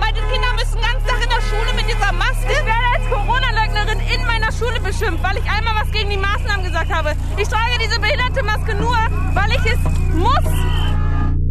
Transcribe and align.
Meine 0.00 0.18
Kinder 0.30 0.52
müssen 0.54 0.80
ganz 0.80 1.04
Tag 1.06 1.22
in 1.22 1.28
der 1.28 1.42
Schule 1.42 1.72
mit 1.76 1.86
dieser 1.86 2.12
Maske. 2.12 2.50
Ich 2.50 2.66
werde 2.66 2.88
als 2.94 3.04
Corona-Leugnerin 3.10 4.00
in 4.14 4.26
meiner 4.26 4.52
Schule 4.52 4.80
beschimpft, 4.80 5.22
weil 5.22 5.36
ich 5.36 5.50
einmal 5.50 5.74
was 5.82 5.90
gegen 5.92 6.10
die 6.10 6.16
Maßnahmen 6.16 6.64
gesagt 6.64 6.92
habe. 6.92 7.14
Ich 7.36 7.48
trage 7.48 7.78
diese 7.82 8.00
behinderte 8.00 8.42
Maske 8.42 8.74
nur, 8.74 8.96
weil 9.34 9.50
ich 9.50 9.72
es 9.72 9.78
muss. 10.14 10.62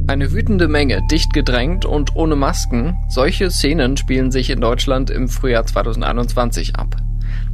Eine 0.07 0.32
wütende 0.32 0.68
Menge, 0.68 1.01
dicht 1.09 1.33
gedrängt 1.33 1.86
und 1.86 2.15
ohne 2.15 2.36
Masken, 2.36 2.97
solche 3.09 3.50
Szenen 3.50 3.96
spielen 3.96 4.32
sich 4.32 4.50
in 4.50 4.60
Deutschland 4.60 5.10
im 5.10 5.29
Frühjahr 5.29 5.65
2021 5.65 6.75
ab. 6.75 6.97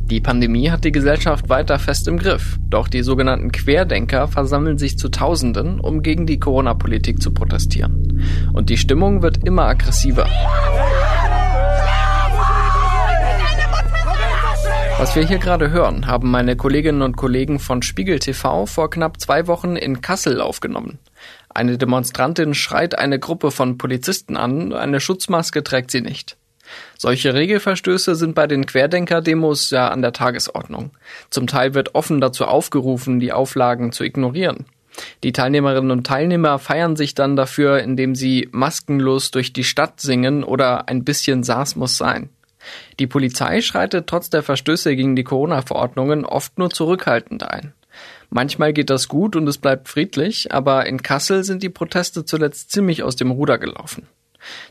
Die 0.10 0.22
Pandemie 0.22 0.72
hat 0.72 0.86
die 0.86 0.94
Gesellschaft 0.94 1.50
weiter 1.50 1.80
fest 1.80 2.08
im 2.08 2.18
Griff, 2.18 2.58
doch 2.70 2.88
die 2.88 3.02
sogenannten 3.02 3.52
Querdenker 3.52 4.30
versammeln 4.30 4.78
sich 4.78 4.98
zu 4.98 5.10
Tausenden, 5.10 5.82
um 5.82 6.02
gegen 6.02 6.26
die 6.26 6.40
Corona-Politik 6.40 7.22
zu 7.22 7.34
protestieren. 7.34 8.24
Und 8.54 8.70
die 8.70 8.78
Stimmung 8.78 9.22
wird 9.22 9.46
immer 9.46 9.64
aggressiver. 9.64 10.30
Was 14.98 15.14
wir 15.14 15.28
hier 15.28 15.40
gerade 15.40 15.72
hören, 15.72 16.08
haben 16.08 16.32
meine 16.32 16.56
Kolleginnen 16.56 17.02
und 17.02 17.18
Kollegen 17.18 17.60
von 17.60 17.82
Spiegel 17.82 18.20
TV 18.20 18.66
vor 18.66 18.90
knapp 18.90 19.20
zwei 19.20 19.46
Wochen 19.48 19.76
in 19.76 20.00
Kassel 20.00 20.40
aufgenommen. 20.40 21.00
Eine 21.50 21.78
Demonstrantin 21.78 22.54
schreit 22.54 22.98
eine 22.98 23.20
Gruppe 23.20 23.52
von 23.52 23.78
Polizisten 23.78 24.38
an, 24.38 24.72
eine 24.72 25.02
Schutzmaske 25.02 25.64
trägt 25.64 25.92
sie 25.92 26.02
nicht. 26.02 26.37
Solche 26.98 27.34
Regelverstöße 27.34 28.16
sind 28.16 28.36
bei 28.36 28.48
den 28.48 28.66
Querdenker-Demos 28.66 29.70
ja 29.72 29.90
an 29.90 30.02
der 30.02 30.14
Tagesordnung. 30.14 30.92
Zum 31.30 31.48
Teil 31.48 31.74
wird 31.74 31.96
offen 31.96 32.22
dazu 32.22 32.46
aufgerufen, 32.46 33.20
die 33.20 33.34
Auflagen 33.34 33.92
zu 33.92 34.04
ignorieren. 34.04 34.66
Die 35.24 35.32
Teilnehmerinnen 35.32 35.92
und 35.92 36.08
Teilnehmer 36.08 36.60
feiern 36.60 36.96
sich 36.96 37.14
dann 37.14 37.36
dafür, 37.36 37.80
indem 37.80 38.16
sie 38.16 38.50
maskenlos 38.52 39.32
durch 39.32 39.54
die 39.54 39.64
Stadt 39.64 40.02
singen 40.02 40.44
oder 40.44 40.90
ein 40.90 41.04
bisschen 41.04 41.44
Saß 41.44 41.76
muss 41.76 41.98
sein. 41.98 42.30
Die 43.00 43.08
Polizei 43.08 43.62
schreitet 43.62 44.08
trotz 44.08 44.30
der 44.30 44.44
Verstöße 44.44 44.96
gegen 44.96 45.16
die 45.16 45.24
Corona-Verordnungen 45.24 46.26
oft 46.26 46.58
nur 46.58 46.70
zurückhaltend 46.70 47.44
ein. 47.44 47.74
Manchmal 48.30 48.74
geht 48.74 48.90
das 48.90 49.08
gut 49.08 49.36
und 49.36 49.48
es 49.48 49.58
bleibt 49.58 49.88
friedlich, 49.88 50.52
aber 50.52 50.86
in 50.86 51.02
Kassel 51.02 51.44
sind 51.44 51.64
die 51.64 51.70
Proteste 51.70 52.26
zuletzt 52.26 52.72
ziemlich 52.72 53.04
aus 53.04 53.16
dem 53.16 53.32
Ruder 53.32 53.58
gelaufen. 53.58 54.08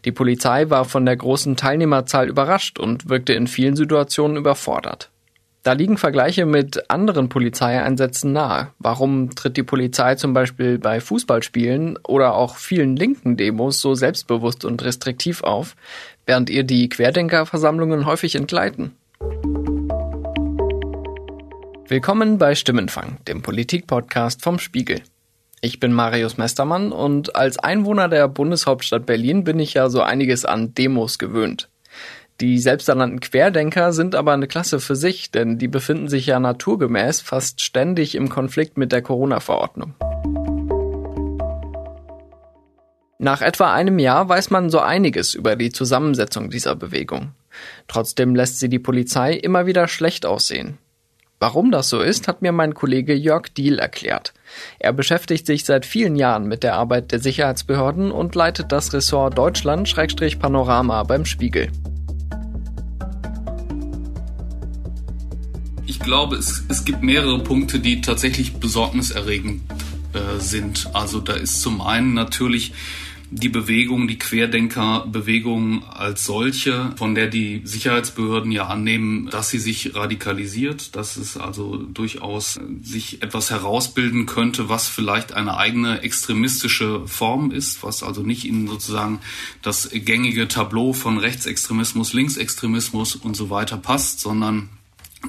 Die 0.05 0.13
Polizei 0.13 0.71
war 0.71 0.85
von 0.85 1.07
der 1.07 1.17
großen 1.17 1.57
Teilnehmerzahl 1.57 2.29
überrascht 2.29 2.79
und 2.79 3.09
wirkte 3.09 3.33
in 3.33 3.47
vielen 3.47 3.77
Situationen 3.77 4.37
überfordert. 4.37 5.11
Da 5.67 5.73
liegen 5.73 5.99
Vergleiche 5.99 6.47
mit 6.47 6.91
anderen 6.91 7.29
Polizeieinsätzen 7.29 8.33
nahe. 8.33 8.69
Warum 8.79 9.35
tritt 9.35 9.57
die 9.57 9.65
Polizei 9.65 10.15
zum 10.15 10.33
Beispiel 10.33 10.79
bei 10.79 11.01
Fußballspielen 11.01 11.99
oder 12.07 12.35
auch 12.35 12.55
vielen 12.55 12.95
linken 12.95 13.37
Demos 13.37 13.81
so 13.81 13.97
selbstbewusst 13.97 14.65
und 14.65 14.85
restriktiv 14.85 15.43
auf, 15.43 15.75
während 16.25 16.51
ihr 16.51 16.63
die 16.63 16.89
Querdenkerversammlungen 16.89 18.07
häufig 18.07 18.37
entgleiten? 18.37 18.93
Willkommen 21.89 22.39
bei 22.39 22.55
Stimmenfang, 22.55 23.19
dem 23.27 23.43
Politik-Podcast 23.43 24.43
vom 24.43 24.61
Spiegel. 24.61 25.03
Ich 25.67 25.81
bin 25.81 25.93
Marius 25.93 26.37
Mestermann 26.37 26.93
und 26.93 27.35
als 27.35 27.59
Einwohner 27.59 28.09
der 28.09 28.29
Bundeshauptstadt 28.29 29.05
Berlin 29.05 29.43
bin 29.43 29.59
ich 29.59 29.75
ja 29.75 29.91
so 29.91 30.01
einiges 30.01 30.45
an 30.45 30.75
Demos 30.75 31.19
gewöhnt. 31.19 31.71
Die 32.41 32.61
selbsternannten 32.61 33.19
Querdenker 33.19 33.93
sind 33.93 34.15
aber 34.15 34.33
eine 34.33 34.47
Klasse 34.47 34.79
für 34.79 34.95
sich, 34.95 35.33
denn 35.33 35.59
die 35.59 35.67
befinden 35.67 36.09
sich 36.09 36.27
ja 36.27 36.39
naturgemäß 36.39 37.21
fast 37.21 37.63
ständig 37.63 38.15
im 38.15 38.29
Konflikt 38.29 38.79
mit 38.79 38.93
der 38.93 39.03
Corona-Verordnung. 39.03 39.95
Nach 43.19 43.43
etwa 43.43 43.75
einem 43.75 43.99
Jahr 43.99 44.29
weiß 44.29 44.51
man 44.51 44.71
so 44.71 44.79
einiges 44.79 45.35
über 45.35 45.57
die 45.57 45.73
Zusammensetzung 45.73 46.49
dieser 46.49 46.77
Bewegung. 46.77 47.33
Trotzdem 47.89 48.37
lässt 48.37 48.61
sie 48.61 48.69
die 48.69 48.79
Polizei 48.79 49.33
immer 49.33 49.67
wieder 49.67 49.89
schlecht 49.89 50.27
aussehen. 50.27 50.79
Warum 51.47 51.71
das 51.71 51.91
so 51.91 52.01
ist, 52.01 52.27
hat 52.27 52.43
mir 52.43 52.51
mein 52.51 52.75
Kollege 52.75 53.15
Jörg 53.15 53.55
Diehl 53.55 53.79
erklärt. 53.79 54.35
Er 54.81 54.93
beschäftigt 54.93 55.47
sich 55.47 55.65
seit 55.65 55.87
vielen 55.87 56.17
Jahren 56.17 56.49
mit 56.49 56.65
der 56.65 56.75
Arbeit 56.75 57.13
der 57.13 57.21
Sicherheitsbehörden 57.21 58.11
und 58.11 58.35
leitet 58.35 58.73
das 58.73 58.93
Ressort 58.93 59.39
Deutschland-Panorama 59.39 61.05
beim 61.05 61.25
Spiegel. 61.25 61.71
Ich 65.87 66.01
glaube, 66.01 66.35
es, 66.35 66.65
es 66.69 66.85
gibt 66.85 67.05
mehrere 67.05 67.39
Punkte, 67.39 67.79
die 67.79 68.01
tatsächlich 68.01 68.55
besorgniserregend 68.55 69.63
äh, 70.15 70.41
sind. 70.41 70.91
Also 70.95 71.21
da 71.21 71.35
ist 71.35 71.63
zum 71.63 71.81
einen 71.81 72.13
natürlich 72.13 72.73
die 73.31 73.49
Bewegung, 73.49 74.07
die 74.07 74.19
Querdenkerbewegung 74.19 75.85
als 75.85 76.25
solche, 76.25 76.93
von 76.97 77.15
der 77.15 77.27
die 77.27 77.63
Sicherheitsbehörden 77.65 78.53
ja 78.53 78.67
annehmen, 78.67 79.29
dass 79.31 79.51
sie 79.51 79.59
sich 79.59 79.95
radikalisiert, 79.95 80.95
dass 80.95 81.17
es 81.17 81.37
also 81.37 81.77
durchaus 81.77 82.59
sich 82.83 83.23
etwas 83.23 83.51
herausbilden 83.51 84.27
könnte, 84.27 84.69
was 84.69 84.89
vielleicht 84.89 85.33
eine 85.33 85.57
eigene 85.57 86.03
extremistische 86.03 87.07
Form 87.07 87.51
ist, 87.51 87.83
was 87.83 88.03
also 88.03 88.23
nicht 88.23 88.47
in 88.47 88.69
sozusagen 88.69 89.21
das 89.61 89.91
gängige 89.93 90.47
Tableau 90.47 90.93
von 90.93 91.19
Rechtsextremismus, 91.19 92.13
Linksextremismus 92.13 93.17
und 93.17 93.37
so 93.37 93.51
weiter 93.51 93.77
passt, 93.77 94.21
sondern 94.21 94.69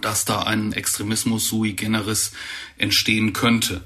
dass 0.02 0.26
da 0.26 0.44
ein 0.44 0.74
Extremismus 0.74 1.48
sui 1.48 1.74
generis 1.74 2.32
entstehen 2.78 3.34
könnte. 3.34 3.82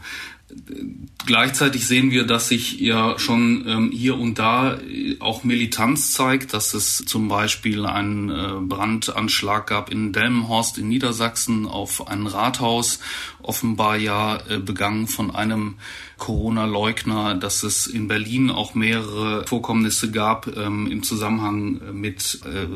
Gleichzeitig 1.25 1.87
sehen 1.87 2.09
wir, 2.09 2.25
dass 2.25 2.47
sich 2.47 2.79
ja 2.79 3.17
schon 3.19 3.63
ähm, 3.67 3.91
hier 3.91 4.17
und 4.17 4.39
da 4.39 4.79
äh, 4.79 5.17
auch 5.19 5.43
Militanz 5.43 6.13
zeigt, 6.13 6.53
dass 6.53 6.73
es 6.73 6.97
zum 7.05 7.27
Beispiel 7.27 7.85
einen 7.85 8.29
äh, 8.29 8.53
Brandanschlag 8.59 9.67
gab 9.67 9.91
in 9.91 10.13
Delmenhorst 10.13 10.79
in 10.79 10.87
Niedersachsen 10.87 11.67
auf 11.67 12.07
ein 12.07 12.25
Rathaus, 12.25 12.99
offenbar 13.41 13.97
ja 13.97 14.37
äh, 14.49 14.57
begangen 14.57 15.07
von 15.07 15.29
einem 15.29 15.75
Corona-Leugner, 16.21 17.33
dass 17.33 17.63
es 17.63 17.87
in 17.87 18.07
Berlin 18.07 18.51
auch 18.51 18.75
mehrere 18.75 19.43
Vorkommnisse 19.47 20.11
gab 20.11 20.55
ähm, 20.55 20.85
im 20.89 21.01
Zusammenhang 21.01 21.81
mit 21.93 22.39
äh, 22.45 22.67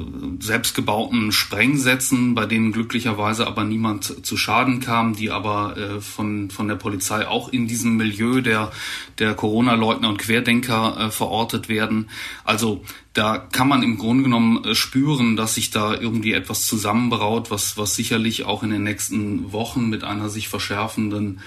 selbstgebauten 0.44 1.32
Sprengsätzen, 1.32 2.34
bei 2.34 2.48
denen 2.48 2.72
glücklicherweise 2.72 3.46
aber 3.46 3.64
niemand 3.64 4.26
zu 4.26 4.36
Schaden 4.36 4.80
kam, 4.80 5.16
die 5.16 5.30
aber 5.30 5.78
äh, 5.78 6.02
von, 6.02 6.50
von 6.50 6.68
der 6.68 6.76
Polizei 6.76 7.28
auch 7.28 7.50
in 7.50 7.68
diesem 7.68 7.98
Milieu 7.98 8.42
der, 8.42 8.72
der 9.20 9.36
Corona-Leugner 9.36 10.10
und 10.10 10.18
Querdenker 10.18 10.98
äh, 10.98 11.12
verortet 11.12 11.70
werden. 11.70 12.10
Also 12.46 12.84
da 13.14 13.38
kann 13.38 13.68
man 13.68 13.84
im 13.84 14.00
Grunde 14.00 14.24
genommen 14.24 14.66
äh, 14.66 14.74
spüren, 14.74 15.36
dass 15.36 15.54
sich 15.54 15.70
da 15.70 15.94
irgendwie 15.94 16.34
etwas 16.34 16.66
zusammenbraut, 16.66 17.52
was, 17.52 17.78
was 17.78 17.96
sicherlich 17.96 18.44
auch 18.46 18.64
in 18.64 18.72
den 18.72 18.84
nächsten 18.84 19.54
Wochen 19.54 19.88
mit 19.88 20.04
einer 20.04 20.30
sich 20.30 20.50
verschärfenden 20.50 21.42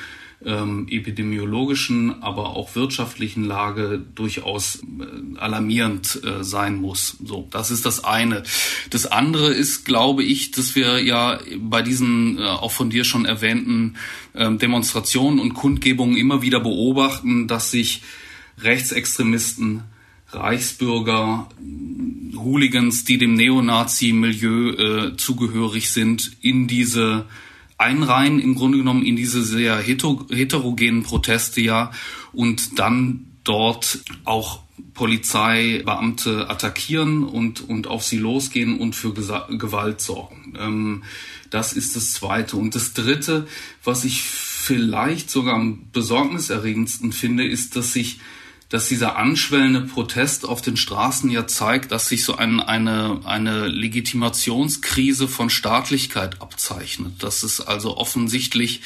ähm, 0.44 0.86
epidemiologischen, 0.88 2.22
aber 2.22 2.50
auch 2.50 2.76
wirtschaftlichen 2.76 3.44
Lage 3.44 4.00
durchaus 4.14 4.76
äh, 4.76 5.38
alarmierend 5.38 6.20
äh, 6.24 6.44
sein 6.44 6.76
muss. 6.76 7.16
So, 7.24 7.48
das 7.50 7.70
ist 7.70 7.84
das 7.84 8.04
eine. 8.04 8.44
Das 8.90 9.06
andere 9.06 9.52
ist, 9.52 9.84
glaube 9.84 10.22
ich, 10.22 10.52
dass 10.52 10.76
wir 10.76 11.02
ja 11.02 11.40
bei 11.58 11.82
diesen 11.82 12.38
äh, 12.38 12.42
auch 12.42 12.70
von 12.70 12.90
dir 12.90 13.04
schon 13.04 13.24
erwähnten 13.24 13.96
äh, 14.34 14.50
Demonstrationen 14.52 15.40
und 15.40 15.54
Kundgebungen 15.54 16.16
immer 16.16 16.40
wieder 16.40 16.60
beobachten, 16.60 17.48
dass 17.48 17.70
sich 17.70 18.02
Rechtsextremisten 18.60 19.84
Reichsbürger, 20.30 21.48
Hooligans, 22.36 23.04
die 23.04 23.16
dem 23.16 23.34
Neonazi-Milieu 23.34 24.72
äh, 24.72 25.16
zugehörig 25.16 25.90
sind, 25.90 26.32
in 26.42 26.68
diese 26.68 27.24
einreihen 27.78 28.40
im 28.40 28.54
Grunde 28.54 28.78
genommen 28.78 29.04
in 29.04 29.16
diese 29.16 29.42
sehr 29.42 29.78
heterogenen 29.78 31.04
Proteste 31.04 31.60
ja 31.60 31.92
und 32.32 32.78
dann 32.78 33.26
dort 33.44 34.00
auch 34.24 34.60
Polizeibeamte 34.94 36.50
attackieren 36.50 37.24
und, 37.24 37.60
und 37.60 37.86
auf 37.86 38.02
sie 38.04 38.18
losgehen 38.18 38.78
und 38.78 38.94
für 38.94 39.14
Gewalt 39.14 40.00
sorgen. 40.00 40.54
Ähm, 40.58 41.04
das 41.50 41.72
ist 41.72 41.96
das 41.96 42.12
Zweite. 42.12 42.56
Und 42.56 42.74
das 42.74 42.94
Dritte, 42.94 43.46
was 43.84 44.04
ich 44.04 44.22
vielleicht 44.22 45.30
sogar 45.30 45.54
am 45.54 45.88
besorgniserregendsten 45.92 47.12
finde, 47.12 47.46
ist, 47.46 47.76
dass 47.76 47.92
sich 47.92 48.18
dass 48.68 48.88
dieser 48.88 49.16
anschwellende 49.16 49.80
Protest 49.80 50.46
auf 50.46 50.60
den 50.60 50.76
Straßen 50.76 51.30
ja 51.30 51.46
zeigt, 51.46 51.90
dass 51.90 52.08
sich 52.08 52.24
so 52.24 52.36
ein, 52.36 52.60
eine, 52.60 53.20
eine 53.24 53.66
Legitimationskrise 53.66 55.26
von 55.26 55.48
Staatlichkeit 55.48 56.42
abzeichnet. 56.42 57.22
Dass 57.22 57.42
es 57.42 57.60
also 57.62 57.96
offensichtlich 57.96 58.82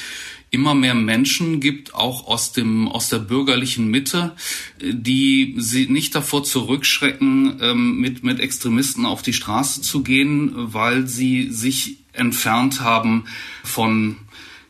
immer 0.53 0.75
mehr 0.75 0.95
Menschen 0.95 1.61
gibt, 1.61 1.95
auch 1.95 2.29
aus 2.29 2.53
dem 2.53 2.87
aus 2.87 3.09
der 3.09 3.19
bürgerlichen 3.19 3.89
Mitte, 3.89 4.37
die 4.81 5.55
sie 5.57 5.87
nicht 5.87 6.15
davor 6.15 6.45
zurückschrecken, 6.45 7.59
ähm, 7.61 7.97
mit 7.97 8.23
mit 8.23 8.39
Extremisten 8.39 9.07
auf 9.07 9.23
die 9.23 9.33
Straße 9.33 9.81
zu 9.81 10.03
gehen, 10.03 10.53
weil 10.55 11.09
sie 11.09 11.51
sich 11.51 11.97
entfernt 12.13 12.83
haben 12.83 13.25
von 13.65 14.19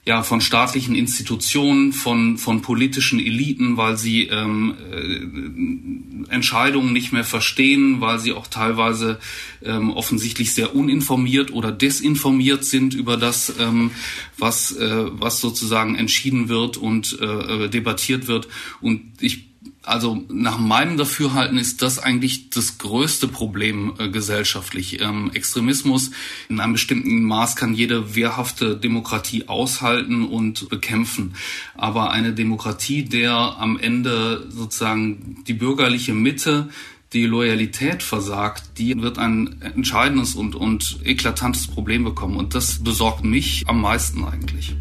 ja, 0.04 0.25
von 0.25 0.40
staatlichen 0.40 0.96
Institutionen, 0.96 1.93
von, 1.93 2.37
von 2.37 2.60
politischen 2.60 3.20
Eliten, 3.20 3.76
weil 3.76 3.96
sie 3.96 4.25
ähm, 4.25 6.26
Entscheidungen 6.28 6.93
nicht 6.93 7.12
mehr 7.12 7.22
verstehen, 7.22 8.00
weil 8.00 8.19
sie 8.19 8.32
auch 8.32 8.49
teilweise 8.49 9.20
ähm, 9.64 9.90
offensichtlich 9.90 10.54
sehr 10.54 10.75
uninformiert 10.75 11.52
oder 11.52 11.70
desinformiert 11.70 12.64
sind 12.64 12.94
über 12.94 13.16
das, 13.16 13.54
ähm, 13.60 13.93
was, 14.38 14.72
äh, 14.72 15.04
was 15.12 15.40
sozusagen 15.40 15.94
entschieden 15.94 16.48
wird 16.48 16.78
und 16.78 17.16
äh, 17.20 17.69
debattiert 17.69 18.26
wird. 18.26 18.48
Und 18.81 19.02
ich 19.20 19.51
also 19.82 20.25
nach 20.29 20.58
meinem 20.58 20.96
Dafürhalten 20.96 21.58
ist 21.58 21.82
das 21.82 21.99
eigentlich 21.99 22.50
das 22.50 22.79
größte 22.79 23.29
Problem 23.29 23.94
äh, 23.99 24.08
gesellschaftlich. 24.08 25.00
Ähm, 25.00 25.31
Extremismus 25.34 26.11
in 26.49 26.61
einem 26.61 26.75
bestimmten 26.75 27.25
Maß 27.25 27.56
kann 27.56 27.75
jede 27.75 28.14
wehrhafte 28.14 28.76
Demokratie 28.76 29.49
aushalten 29.49 30.25
und 30.25 30.69
bekämpfen. 30.69 31.34
Aber 31.75 32.12
eine 32.12 32.32
Demokratie, 32.32 33.02
der 33.05 33.32
am 33.32 33.79
Ende 33.79 34.46
sozusagen 34.50 35.43
die 35.46 35.55
bürgerliche 35.55 36.14
Mitte 36.14 36.69
die 37.12 37.26
Loyalität 37.26 38.02
versagt, 38.02 38.79
die 38.79 39.02
wird 39.02 39.19
ein 39.19 39.61
entscheidendes 39.61 40.34
und, 40.34 40.55
und 40.55 41.00
eklatantes 41.05 41.67
Problem 41.67 42.05
bekommen. 42.05 42.37
Und 42.37 42.55
das 42.55 42.82
besorgt 42.82 43.23
mich 43.23 43.64
am 43.67 43.82
meisten 43.82 44.25
eigentlich. 44.25 44.75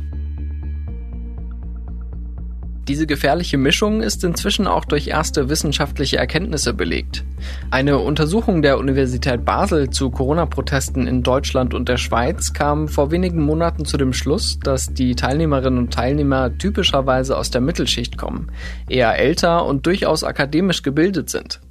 Diese 2.88 3.06
gefährliche 3.06 3.60
Mischung 3.60 4.02
ist 4.02 4.24
inzwischen 4.24 4.66
auch 4.66 4.86
durch 4.86 5.08
erste 5.08 5.50
wissenschaftliche 5.50 6.18
Erkenntnisse 6.18 6.74
belegt. 6.74 7.24
Eine 7.70 8.00
Untersuchung 8.00 8.64
der 8.64 8.80
Universität 8.80 9.46
Basel 9.46 9.92
zu 9.92 10.10
Corona-Protesten 10.10 11.06
in 11.06 11.22
Deutschland 11.22 11.76
und 11.76 11.90
der 11.90 11.98
Schweiz 11.98 12.54
kam 12.54 12.88
vor 12.88 13.12
wenigen 13.12 13.42
Monaten 13.42 13.86
zu 13.86 13.98
dem 13.98 14.14
Schluss, 14.14 14.60
dass 14.60 14.94
die 14.94 15.16
Teilnehmerinnen 15.16 15.78
und 15.78 15.94
Teilnehmer 15.94 16.58
typischerweise 16.58 17.38
aus 17.38 17.52
der 17.52 17.62
Mittelschicht 17.62 18.18
kommen, 18.18 18.52
eher 18.90 19.16
älter 19.18 19.66
und 19.66 19.86
durchaus 19.86 20.24
akademisch 20.24 20.82
gebildet 20.82 21.30
sind. 21.30 21.62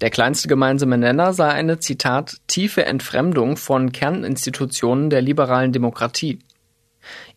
Der 0.00 0.10
kleinste 0.10 0.46
gemeinsame 0.46 0.98
Nenner 0.98 1.32
sei 1.32 1.48
eine 1.48 1.80
Zitat 1.80 2.36
tiefe 2.46 2.84
Entfremdung 2.86 3.56
von 3.56 3.92
Kerninstitutionen 3.92 5.10
der 5.10 5.22
liberalen 5.22 5.72
Demokratie. 5.72 6.38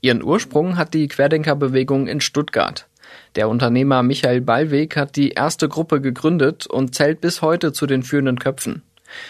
Ihren 0.02 0.24
Ursprung 0.24 0.78
hat 0.78 0.94
die 0.94 1.08
Querdenkerbewegung 1.08 2.08
in 2.08 2.22
Stuttgart. 2.22 2.89
Der 3.36 3.50
Unternehmer 3.50 4.04
Michael 4.04 4.42
Ballweg 4.42 4.96
hat 4.98 5.16
die 5.16 5.30
erste 5.30 5.70
Gruppe 5.70 6.02
gegründet 6.02 6.68
und 6.68 6.96
zählt 6.96 7.22
bis 7.22 7.42
heute 7.42 7.74
zu 7.74 7.86
den 7.86 8.04
führenden 8.04 8.40
Köpfen. 8.40 8.84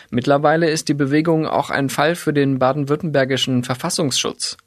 Mittlerweile 0.09 0.69
ist 0.69 0.89
die 0.89 0.93
Bewegung 0.93 1.47
auch 1.47 1.69
ein 1.69 1.89
Fall 1.89 2.15
für 2.15 2.33
den 2.33 2.59
baden-württembergischen 2.59 3.63
Verfassungsschutz. 3.63 4.57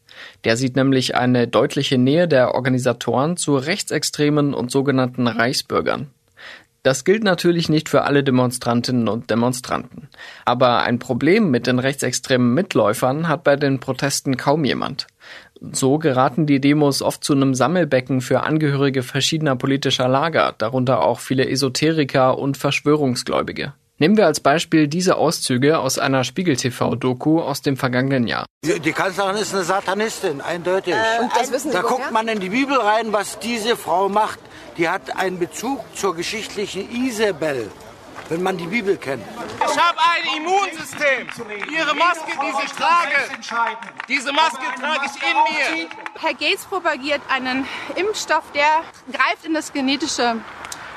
Der 0.45 0.57
sieht 0.57 0.77
nämlich 0.77 1.15
eine 1.15 1.49
deutliche 1.49 1.99
Nähe 1.99 2.29
der 2.29 2.55
Organisatoren 2.55 3.37
zu 3.37 3.57
Rechtsextremen 3.57 4.55
und 4.55 4.71
sogenannten 4.71 5.27
Reichsbürgern. 5.27 6.11
Das 6.83 7.05
gilt 7.05 7.23
natürlich 7.23 7.69
nicht 7.69 7.89
für 7.89 8.03
alle 8.03 8.25
Demonstrantinnen 8.25 9.09
und 9.09 9.31
Demonstranten. 9.31 10.09
Aber 10.45 10.83
ein 10.83 10.99
Problem 10.99 11.51
mit 11.51 11.69
den 11.69 11.79
rechtsextremen 11.79 12.55
Mitläufern 12.55 13.29
hat 13.29 13.45
bei 13.45 13.55
den 13.55 13.79
Protesten 13.79 14.37
kaum 14.37 14.65
jemand. 14.65 15.07
So 15.61 15.99
geraten 15.99 16.47
die 16.47 16.61
Demos 16.61 17.03
oft 17.03 17.23
zu 17.23 17.35
einem 17.35 17.55
Sammelbecken 17.55 18.21
für 18.21 18.43
Angehörige 18.43 19.03
verschiedener 19.03 19.57
politischer 19.57 20.09
Lager, 20.09 20.55
darunter 20.59 21.03
auch 21.03 21.21
viele 21.21 21.49
Esoteriker 21.49 22.39
und 22.39 22.57
Verschwörungsgläubige. 22.57 23.75
Nehmen 23.99 24.17
wir 24.17 24.27
als 24.27 24.41
Beispiel 24.41 24.89
diese 24.89 25.17
Auszüge 25.17 25.79
aus 25.79 25.99
einer 25.99 26.25
Spiegel-TV-Doku 26.25 27.41
aus 27.41 27.63
dem 27.63 27.77
vergangenen 27.77 28.27
Jahr. 28.27 28.47
Die 28.65 28.93
Kanzlerin 28.93 29.37
ist 29.37 29.55
eine 29.55 29.63
Satanistin, 29.63 30.41
eindeutig. 30.41 30.95
Äh, 30.95 31.23
und 31.23 31.31
das 31.37 31.53
wissen 31.53 31.71
Sie 31.71 31.77
da 31.77 31.83
guckt 31.83 32.11
man 32.11 32.27
in 32.27 32.41
die 32.41 32.49
Bibel 32.49 32.77
rein, 32.77 33.13
was 33.13 33.39
diese 33.39 33.77
Frau 33.77 34.09
macht. 34.09 34.41
Die 34.77 34.89
hat 34.89 35.17
einen 35.17 35.39
Bezug 35.39 35.81
zur 35.95 36.17
geschichtlichen 36.17 36.91
Isabel 36.91 37.71
wenn 38.33 38.43
man 38.43 38.57
die 38.57 38.67
Bibel 38.67 38.97
kennt. 38.97 39.23
Ich 39.59 39.79
habe 39.79 39.99
ein 39.99 40.39
Immunsystem. 40.39 41.29
Ihre 41.71 41.95
Maske, 41.95 42.33
die 42.41 42.65
ich 42.65 42.73
trage, 42.73 43.15
diese 44.09 44.33
Maske 44.33 44.65
trage 44.81 45.05
ich 45.05 45.23
in 45.23 45.37
mir. 45.83 45.89
Herr 46.19 46.33
Gates 46.33 46.65
propagiert 46.65 47.21
einen 47.29 47.69
Impfstoff, 47.95 48.45
der 48.55 48.85
greift 49.13 49.45
in 49.45 49.53
das 49.53 49.71
genetische 49.71 50.37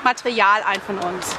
Material 0.02 0.62
ein 0.62 0.80
von 0.80 0.98
uns. 0.98 1.36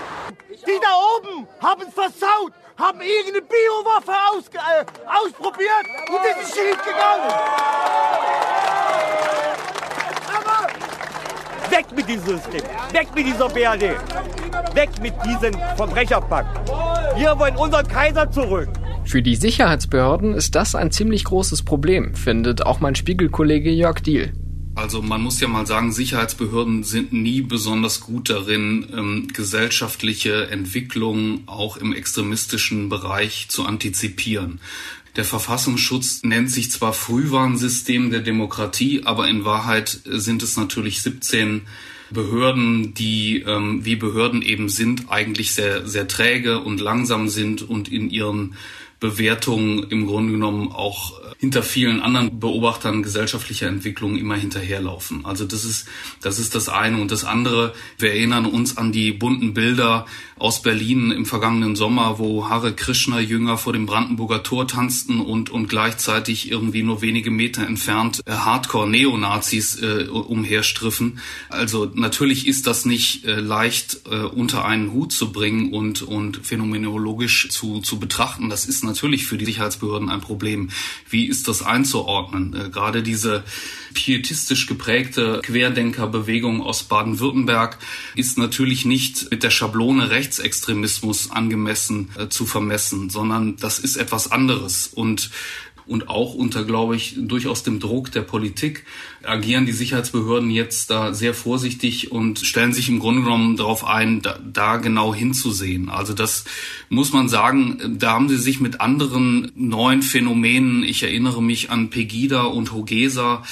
Die 0.51 0.79
da 0.81 0.93
oben 1.17 1.47
haben 1.63 1.81
es 1.87 1.93
versaut, 1.95 2.53
haben 2.77 3.01
irgendeine 3.01 3.41
Biowaffe 3.41 4.13
ausge 4.31 4.57
äh, 4.59 4.85
ausprobiert 5.07 5.87
und 6.09 6.19
es 6.29 6.47
ist 6.47 6.55
schief 6.55 6.77
gegangen. 6.83 7.33
Weg 11.71 11.85
mit 11.95 12.07
diesem 12.07 12.37
System, 12.37 12.61
weg 12.91 13.07
mit 13.15 13.25
dieser 13.25 13.49
BRD, 13.49 13.95
weg 14.73 14.89
mit 15.01 15.13
diesem 15.25 15.53
Verbrecherpakt. 15.75 16.69
Wir 17.17 17.37
wollen 17.37 17.55
unseren 17.55 17.87
Kaiser 17.87 18.29
zurück. 18.31 18.69
Für 19.05 19.21
die 19.21 19.35
Sicherheitsbehörden 19.35 20.33
ist 20.33 20.55
das 20.55 20.75
ein 20.75 20.91
ziemlich 20.91 21.23
großes 21.23 21.63
Problem, 21.63 22.15
findet 22.15 22.65
auch 22.65 22.79
mein 22.79 22.95
Spiegelkollege 22.95 23.69
Jörg 23.69 23.99
Diehl. 24.01 24.33
Also 24.75 25.01
man 25.01 25.21
muss 25.21 25.41
ja 25.41 25.47
mal 25.47 25.65
sagen, 25.65 25.91
Sicherheitsbehörden 25.91 26.83
sind 26.83 27.11
nie 27.11 27.41
besonders 27.41 27.99
gut 27.99 28.29
darin, 28.29 28.87
ähm, 28.95 29.27
gesellschaftliche 29.33 30.51
Entwicklungen 30.51 31.43
auch 31.47 31.77
im 31.77 31.93
extremistischen 31.93 32.87
Bereich 32.87 33.47
zu 33.49 33.65
antizipieren. 33.65 34.59
Der 35.17 35.25
Verfassungsschutz 35.25 36.21
nennt 36.23 36.51
sich 36.51 36.71
zwar 36.71 36.93
Frühwarnsystem 36.93 38.11
der 38.11 38.21
Demokratie, 38.21 39.01
aber 39.03 39.27
in 39.27 39.45
Wahrheit 39.45 39.99
sind 40.05 40.43
es 40.43 40.57
natürlich 40.57 41.01
17 41.01 41.63
Behörden, 42.11 42.93
die 42.93 43.41
ähm, 43.41 43.83
wie 43.83 43.95
Behörden 43.95 44.43
eben 44.43 44.69
sind, 44.69 45.09
eigentlich 45.09 45.53
sehr, 45.53 45.87
sehr 45.87 46.07
träge 46.07 46.59
und 46.59 46.79
langsam 46.79 47.27
sind 47.29 47.67
und 47.67 47.91
in 47.91 48.09
ihren 48.11 48.53
Bewertungen 48.99 49.83
im 49.83 50.07
Grunde 50.07 50.33
genommen 50.33 50.71
auch 50.71 51.13
hinter 51.39 51.61
vielen 51.61 52.01
anderen 52.01 52.39
Beobachtern 52.39 53.03
gesellschaftlicher 53.03 53.67
Entwicklung 53.67 54.17
immer 54.17 54.35
hinterherlaufen. 54.35 55.25
Also 55.25 55.45
das 55.45 55.65
ist, 55.65 55.87
das 56.21 56.39
ist 56.39 56.55
das 56.55 56.67
eine. 56.67 56.99
Und 56.99 57.11
das 57.11 57.23
andere, 57.23 57.73
wir 57.99 58.09
erinnern 58.11 58.45
uns 58.45 58.77
an 58.77 58.91
die 58.91 59.11
bunten 59.11 59.53
Bilder 59.53 60.07
aus 60.39 60.61
Berlin 60.63 61.11
im 61.11 61.25
vergangenen 61.25 61.75
Sommer, 61.75 62.17
wo 62.17 62.49
Hare 62.49 62.73
Krishna 62.73 63.19
Jünger 63.19 63.57
vor 63.57 63.73
dem 63.73 63.85
Brandenburger 63.85 64.41
Tor 64.41 64.67
tanzten 64.67 65.19
und, 65.19 65.49
und 65.51 65.67
gleichzeitig 65.67 66.51
irgendwie 66.51 66.81
nur 66.81 67.01
wenige 67.01 67.29
Meter 67.29 67.65
entfernt 67.65 68.21
äh, 68.25 68.31
Hardcore-Neonazis 68.31 69.81
äh, 69.81 70.07
umherstriffen. 70.07 71.19
Also 71.49 71.91
natürlich 71.93 72.47
ist 72.47 72.65
das 72.65 72.85
nicht 72.85 73.25
äh, 73.25 73.39
leicht 73.39 74.01
äh, 74.09 74.21
unter 74.21 74.65
einen 74.65 74.91
Hut 74.91 75.11
zu 75.11 75.31
bringen 75.31 75.71
und, 75.71 76.01
und 76.01 76.45
phänomenologisch 76.45 77.49
zu, 77.49 77.81
zu 77.81 77.99
betrachten. 77.99 78.49
Das 78.49 78.65
ist 78.65 78.83
natürlich 78.87 79.25
für 79.25 79.37
die 79.37 79.45
Sicherheitsbehörden 79.45 80.09
ein 80.09 80.21
Problem. 80.21 80.69
Wie 81.09 81.27
ist 81.27 81.47
das 81.47 81.61
einzuordnen? 81.61 82.55
Äh, 82.55 82.69
gerade 82.69 83.03
diese 83.03 83.43
pietistisch 83.93 84.65
geprägte 84.65 85.41
Querdenkerbewegung 85.43 86.61
aus 86.61 86.83
Baden-Württemberg 86.83 87.77
ist 88.15 88.37
natürlich 88.37 88.85
nicht 88.85 89.29
mit 89.29 89.43
der 89.43 89.51
Schablone 89.51 90.09
Rechtsextremismus 90.09 91.29
angemessen 91.29 92.09
äh, 92.17 92.27
zu 92.29 92.45
vermessen, 92.45 93.09
sondern 93.09 93.57
das 93.57 93.77
ist 93.77 93.97
etwas 93.97 94.31
anderes. 94.31 94.87
Und 94.87 95.29
und 95.87 96.09
auch 96.09 96.33
unter, 96.33 96.63
glaube 96.63 96.95
ich, 96.95 97.15
durchaus 97.17 97.63
dem 97.63 97.79
Druck 97.79 98.11
der 98.11 98.21
Politik 98.21 98.85
agieren 99.23 99.65
die 99.65 99.73
Sicherheitsbehörden 99.73 100.49
jetzt 100.49 100.89
da 100.89 101.13
sehr 101.13 101.33
vorsichtig 101.33 102.11
und 102.11 102.39
stellen 102.39 102.73
sich 102.73 102.89
im 102.89 102.99
Grunde 102.99 103.23
genommen 103.23 103.57
darauf 103.57 103.85
ein, 103.85 104.21
da, 104.21 104.39
da 104.39 104.77
genau 104.77 105.13
hinzusehen. 105.13 105.89
Also 105.89 106.13
das 106.13 106.45
muss 106.89 107.13
man 107.13 107.29
sagen, 107.29 107.97
da 107.99 108.11
haben 108.11 108.29
sie 108.29 108.37
sich 108.37 108.59
mit 108.59 108.79
anderen 108.79 109.51
neuen 109.55 110.01
Phänomenen, 110.01 110.83
ich 110.83 111.03
erinnere 111.03 111.41
mich 111.41 111.69
an 111.69 111.89
Pegida 111.89 112.43
und 112.43 112.71
Hogesa, 112.73 113.43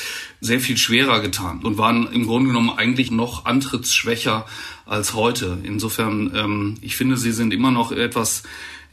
sehr 0.42 0.60
viel 0.60 0.78
schwerer 0.78 1.22
getan 1.22 1.62
und 1.64 1.78
waren 1.78 2.12
im 2.12 2.26
Grunde 2.26 2.48
genommen 2.48 2.70
eigentlich 2.70 3.12
noch 3.12 3.46
antrittsschwächer 3.46 4.46
als 4.86 5.14
heute. 5.14 5.58
Insofern, 5.64 6.32
ähm, 6.36 6.76
ich 6.82 6.96
finde, 6.96 7.18
sie 7.18 7.32
sind 7.32 7.54
immer 7.54 7.72
noch 7.72 7.92
etwas 7.92 8.44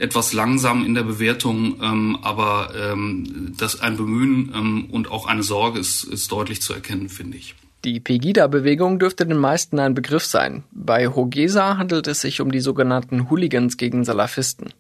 etwas 0.02 0.32
langsam 0.32 0.85
in 0.85 0.94
der 0.94 1.04
Bewertung, 1.04 1.80
ähm, 1.80 2.18
aber 2.23 2.73
ähm, 2.76 3.54
das 3.56 3.80
ein 3.80 3.97
Bemühen 3.97 4.52
ähm, 4.54 4.88
und 4.90 5.11
auch 5.11 5.26
eine 5.26 5.44
Sorge 5.44 5.78
ist, 5.78 6.04
ist 6.04 6.32
deutlich 6.32 6.61
zu 6.61 6.75
erkennen, 6.75 7.09
finde 7.09 7.38
ich. 7.38 7.54
Die 7.85 8.00
Pegida-Bewegung 8.00 8.99
dürfte 8.99 9.26
den 9.26 9.38
meisten 9.38 9.78
ein 9.78 9.94
Begriff 9.94 10.25
sein. 10.25 10.64
Bei 10.73 11.09
Hogesa 11.09 11.78
handelt 11.78 12.06
es 12.06 12.21
sich 12.21 12.40
um 12.40 12.52
die 12.52 12.61
sogenannten 12.61 13.30
Hooligans 13.30 13.76
gegen 13.76 14.04
Salafisten. 14.04 14.73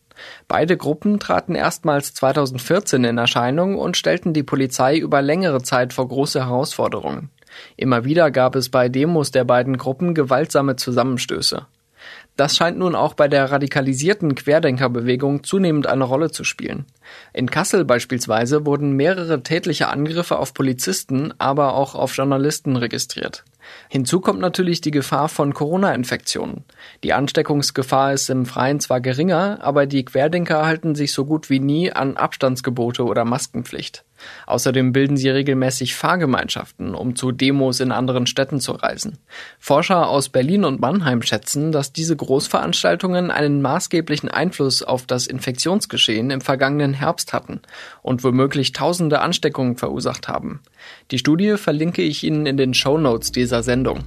Beide 0.46 0.76
Gruppen 0.76 1.18
traten 1.18 1.54
erstmals 1.54 2.14
2014 2.14 3.04
in 3.04 3.18
Erscheinung 3.18 3.76
und 3.76 3.96
stellten 3.96 4.32
die 4.32 4.44
Polizei 4.44 4.98
über 4.98 5.22
längere 5.22 5.62
Zeit 5.62 5.92
vor 5.92 6.06
große 6.08 6.40
Herausforderungen. 6.40 7.30
Immer 7.76 8.04
wieder 8.04 8.30
gab 8.30 8.56
es 8.56 8.68
bei 8.68 8.88
Demos 8.88 9.30
der 9.30 9.44
beiden 9.44 9.78
Gruppen 9.78 10.14
gewaltsame 10.14 10.76
Zusammenstöße. 10.76 11.66
Das 12.36 12.56
scheint 12.56 12.78
nun 12.78 12.94
auch 12.94 13.12
bei 13.12 13.28
der 13.28 13.50
radikalisierten 13.50 14.34
Querdenkerbewegung 14.34 15.44
zunehmend 15.44 15.86
eine 15.86 16.04
Rolle 16.04 16.30
zu 16.30 16.44
spielen. 16.44 16.86
In 17.34 17.50
Kassel 17.50 17.84
beispielsweise 17.84 18.64
wurden 18.64 18.92
mehrere 18.92 19.42
tätliche 19.42 19.88
Angriffe 19.88 20.38
auf 20.38 20.54
Polizisten, 20.54 21.34
aber 21.38 21.74
auch 21.74 21.94
auf 21.94 22.16
Journalisten 22.16 22.76
registriert. 22.76 23.44
Hinzu 23.88 24.20
kommt 24.20 24.40
natürlich 24.40 24.80
die 24.80 24.90
Gefahr 24.90 25.28
von 25.28 25.52
Corona-Infektionen. 25.52 26.64
Die 27.04 27.12
Ansteckungsgefahr 27.12 28.14
ist 28.14 28.30
im 28.30 28.46
Freien 28.46 28.80
zwar 28.80 29.00
geringer, 29.00 29.58
aber 29.62 29.86
die 29.86 30.04
Querdenker 30.04 30.64
halten 30.64 30.94
sich 30.94 31.12
so 31.12 31.24
gut 31.26 31.50
wie 31.50 31.60
nie 31.60 31.92
an 31.92 32.16
Abstandsgebote 32.16 33.04
oder 33.04 33.24
Maskenpflicht. 33.24 34.04
Außerdem 34.46 34.92
bilden 34.92 35.16
sie 35.16 35.28
regelmäßig 35.28 35.94
Fahrgemeinschaften, 35.94 36.94
um 36.94 37.16
zu 37.16 37.32
Demos 37.32 37.80
in 37.80 37.92
anderen 37.92 38.26
Städten 38.26 38.60
zu 38.60 38.72
reisen. 38.72 39.18
Forscher 39.58 40.08
aus 40.08 40.28
Berlin 40.28 40.64
und 40.64 40.80
Mannheim 40.80 41.22
schätzen, 41.22 41.72
dass 41.72 41.92
diese 41.92 42.16
Großveranstaltungen 42.16 43.30
einen 43.30 43.62
maßgeblichen 43.62 44.28
Einfluss 44.28 44.82
auf 44.82 45.06
das 45.06 45.26
Infektionsgeschehen 45.26 46.30
im 46.30 46.40
vergangenen 46.40 46.94
Herbst 46.94 47.32
hatten 47.32 47.60
und 48.02 48.24
womöglich 48.24 48.72
tausende 48.72 49.20
Ansteckungen 49.20 49.76
verursacht 49.76 50.28
haben. 50.28 50.60
Die 51.10 51.18
Studie 51.18 51.56
verlinke 51.56 52.02
ich 52.02 52.24
Ihnen 52.24 52.46
in 52.46 52.56
den 52.56 52.74
Show 52.74 52.98
Notes 52.98 53.32
dieser 53.32 53.62
Sendung. 53.62 54.04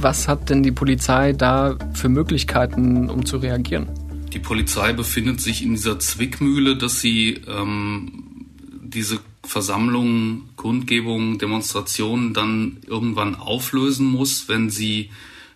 Was 0.00 0.28
hat 0.28 0.48
denn 0.48 0.62
die 0.62 0.70
Polizei 0.70 1.32
da 1.32 1.76
für 1.92 2.08
Möglichkeiten, 2.08 3.10
um 3.10 3.26
zu 3.26 3.38
reagieren? 3.38 3.88
Die 4.32 4.38
Polizei 4.38 4.92
befindet 4.92 5.40
sich 5.40 5.62
in 5.62 5.72
dieser 5.72 5.98
Zwickmühle, 5.98 6.76
dass 6.76 7.00
sie 7.00 7.40
ähm, 7.46 8.46
diese 8.82 9.20
Versammlungen, 9.42 10.50
Kundgebungen, 10.56 11.38
Demonstrationen 11.38 12.34
dann 12.34 12.78
irgendwann 12.86 13.34
auflösen 13.34 14.06
muss, 14.06 14.48
wenn 14.48 14.68
sie, 14.68 15.10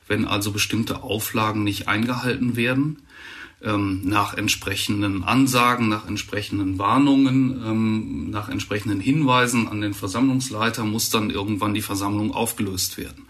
wenn 0.08 0.24
also 0.24 0.52
bestimmte 0.52 1.02
Auflagen 1.02 1.64
nicht 1.64 1.88
eingehalten 1.88 2.56
werden, 2.56 3.02
ähm, 3.62 4.00
nach 4.04 4.34
entsprechenden 4.34 5.22
Ansagen, 5.22 5.88
nach 5.88 6.06
entsprechenden 6.08 6.78
Warnungen, 6.78 7.62
ähm, 7.64 8.30
nach 8.30 8.48
entsprechenden 8.48 9.00
Hinweisen 9.00 9.68
an 9.68 9.80
den 9.80 9.94
Versammlungsleiter 9.94 10.84
muss 10.84 11.10
dann 11.10 11.30
irgendwann 11.30 11.74
die 11.74 11.82
Versammlung 11.82 12.32
aufgelöst 12.32 12.96
werden. 12.96 13.26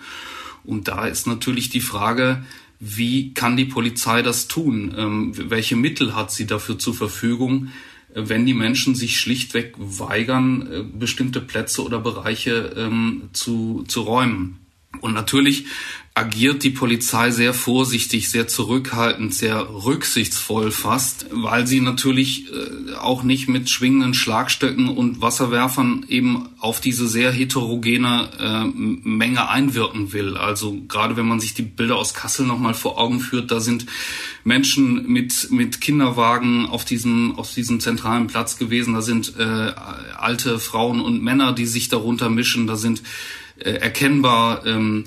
Und 0.64 0.88
da 0.88 1.06
ist 1.06 1.26
natürlich 1.26 1.70
die 1.70 1.80
Frage, 1.80 2.44
wie 2.84 3.32
kann 3.32 3.56
die 3.56 3.64
Polizei 3.64 4.22
das 4.22 4.48
tun? 4.48 4.92
Ähm, 4.98 5.32
welche 5.36 5.76
Mittel 5.76 6.16
hat 6.16 6.32
sie 6.32 6.46
dafür 6.46 6.80
zur 6.80 6.94
Verfügung, 6.94 7.68
äh, 8.12 8.22
wenn 8.24 8.44
die 8.44 8.54
Menschen 8.54 8.96
sich 8.96 9.20
schlichtweg 9.20 9.74
weigern, 9.78 10.68
äh, 10.68 10.82
bestimmte 10.82 11.40
Plätze 11.40 11.84
oder 11.84 12.00
Bereiche 12.00 12.74
ähm, 12.76 13.30
zu, 13.32 13.84
zu 13.86 14.00
räumen? 14.00 14.58
Und 15.00 15.14
natürlich 15.14 15.66
agiert 16.14 16.62
die 16.62 16.70
Polizei 16.70 17.30
sehr 17.30 17.54
vorsichtig, 17.54 18.28
sehr 18.28 18.46
zurückhaltend, 18.46 19.32
sehr 19.32 19.66
rücksichtsvoll 19.70 20.70
fast, 20.70 21.26
weil 21.30 21.66
sie 21.66 21.80
natürlich 21.80 22.52
äh, 22.52 22.94
auch 22.96 23.22
nicht 23.22 23.48
mit 23.48 23.70
schwingenden 23.70 24.12
Schlagstöcken 24.12 24.90
und 24.90 25.22
Wasserwerfern 25.22 26.04
eben 26.08 26.50
auf 26.60 26.82
diese 26.82 27.08
sehr 27.08 27.32
heterogene 27.32 28.28
äh, 28.38 28.64
Menge 29.08 29.48
einwirken 29.48 30.12
will. 30.12 30.36
Also 30.36 30.82
gerade 30.86 31.16
wenn 31.16 31.26
man 31.26 31.40
sich 31.40 31.54
die 31.54 31.62
Bilder 31.62 31.96
aus 31.96 32.12
Kassel 32.12 32.44
nochmal 32.44 32.74
vor 32.74 32.98
Augen 32.98 33.20
führt, 33.20 33.50
da 33.50 33.60
sind 33.60 33.86
Menschen 34.44 35.06
mit, 35.10 35.48
mit 35.50 35.80
Kinderwagen 35.80 36.66
auf 36.66 36.84
diesem, 36.84 37.36
auf 37.38 37.54
diesem 37.54 37.80
zentralen 37.80 38.26
Platz 38.26 38.58
gewesen, 38.58 38.92
da 38.92 39.00
sind 39.00 39.38
äh, 39.38 39.72
alte 40.18 40.58
Frauen 40.58 41.00
und 41.00 41.22
Männer, 41.22 41.54
die 41.54 41.66
sich 41.66 41.88
darunter 41.88 42.28
mischen, 42.28 42.66
da 42.66 42.76
sind 42.76 43.02
äh, 43.58 43.70
erkennbar 43.70 44.66
ähm, 44.66 45.04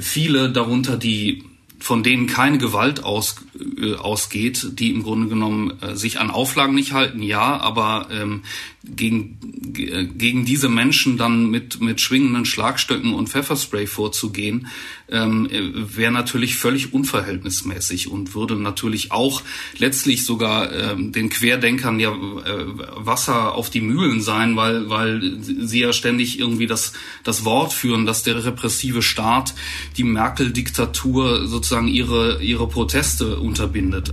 viele 0.00 0.50
darunter, 0.50 0.96
die 0.96 1.42
von 1.84 2.02
denen 2.02 2.26
keine 2.26 2.56
Gewalt 2.56 3.04
aus, 3.04 3.36
äh, 3.78 3.94
ausgeht, 3.96 4.78
die 4.78 4.90
im 4.90 5.02
Grunde 5.02 5.28
genommen 5.28 5.74
äh, 5.82 5.96
sich 5.96 6.18
an 6.18 6.30
Auflagen 6.30 6.74
nicht 6.74 6.92
halten, 6.92 7.20
ja, 7.20 7.60
aber 7.60 8.08
ähm, 8.10 8.42
gegen, 8.84 9.38
äh, 9.76 10.06
gegen 10.06 10.46
diese 10.46 10.70
Menschen 10.70 11.18
dann 11.18 11.50
mit, 11.50 11.82
mit 11.82 12.00
schwingenden 12.00 12.46
Schlagstöcken 12.46 13.12
und 13.12 13.28
Pfefferspray 13.28 13.86
vorzugehen, 13.86 14.68
ähm, 15.10 15.46
äh, 15.50 15.96
wäre 15.96 16.12
natürlich 16.12 16.56
völlig 16.56 16.94
unverhältnismäßig 16.94 18.08
und 18.08 18.34
würde 18.34 18.56
natürlich 18.56 19.12
auch 19.12 19.42
letztlich 19.76 20.24
sogar 20.24 20.72
ähm, 20.72 21.12
den 21.12 21.28
Querdenkern 21.28 22.00
ja 22.00 22.12
äh, 22.12 22.64
Wasser 22.96 23.54
auf 23.54 23.68
die 23.68 23.82
Mühlen 23.82 24.22
sein, 24.22 24.56
weil, 24.56 24.88
weil 24.88 25.38
sie 25.40 25.80
ja 25.80 25.92
ständig 25.92 26.38
irgendwie 26.38 26.66
das, 26.66 26.94
das 27.22 27.44
Wort 27.44 27.74
führen, 27.74 28.06
dass 28.06 28.22
der 28.22 28.42
repressive 28.42 29.02
Staat 29.02 29.54
die 29.98 30.04
Merkel-Diktatur 30.04 31.46
sozusagen 31.46 31.73
sozusagen 31.74 31.88
ihre, 31.88 32.40
ihre 32.40 32.68
Proteste 32.68 33.36
unterbindet. 33.36 34.12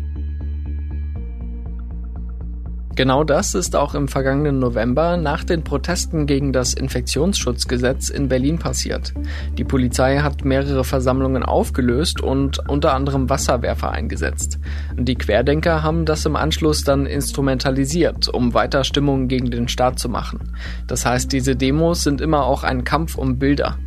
Genau 2.95 3.23
das 3.23 3.55
ist 3.55 3.75
auch 3.75 3.95
im 3.95 4.07
vergangenen 4.07 4.59
November 4.59 5.15
nach 5.15 5.43
den 5.43 5.63
Protesten 5.63 6.25
gegen 6.25 6.51
das 6.51 6.73
Infektionsschutzgesetz 6.73 8.09
in 8.09 8.27
Berlin 8.27 8.57
passiert. 8.57 9.13
Die 9.57 9.63
Polizei 9.63 10.19
hat 10.19 10.43
mehrere 10.43 10.83
Versammlungen 10.83 11.43
aufgelöst 11.43 12.19
und 12.21 12.59
unter 12.67 12.93
anderem 12.93 13.29
Wasserwerfer 13.29 13.91
eingesetzt. 13.91 14.59
Die 14.97 15.15
Querdenker 15.15 15.83
haben 15.83 16.05
das 16.05 16.25
im 16.25 16.35
Anschluss 16.35 16.83
dann 16.83 17.05
instrumentalisiert, 17.05 18.27
um 18.27 18.53
weiter 18.53 18.83
Stimmung 18.83 19.27
gegen 19.27 19.51
den 19.51 19.67
Staat 19.67 19.99
zu 19.99 20.09
machen. 20.09 20.53
Das 20.87 21.05
heißt, 21.05 21.31
diese 21.31 21.55
Demos 21.55 22.03
sind 22.03 22.21
immer 22.21 22.43
auch 22.45 22.63
ein 22.63 22.83
Kampf 22.83 23.17
um 23.17 23.39
Bilder. 23.39 23.77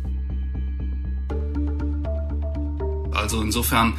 Also 3.15 3.41
insofern 3.41 3.93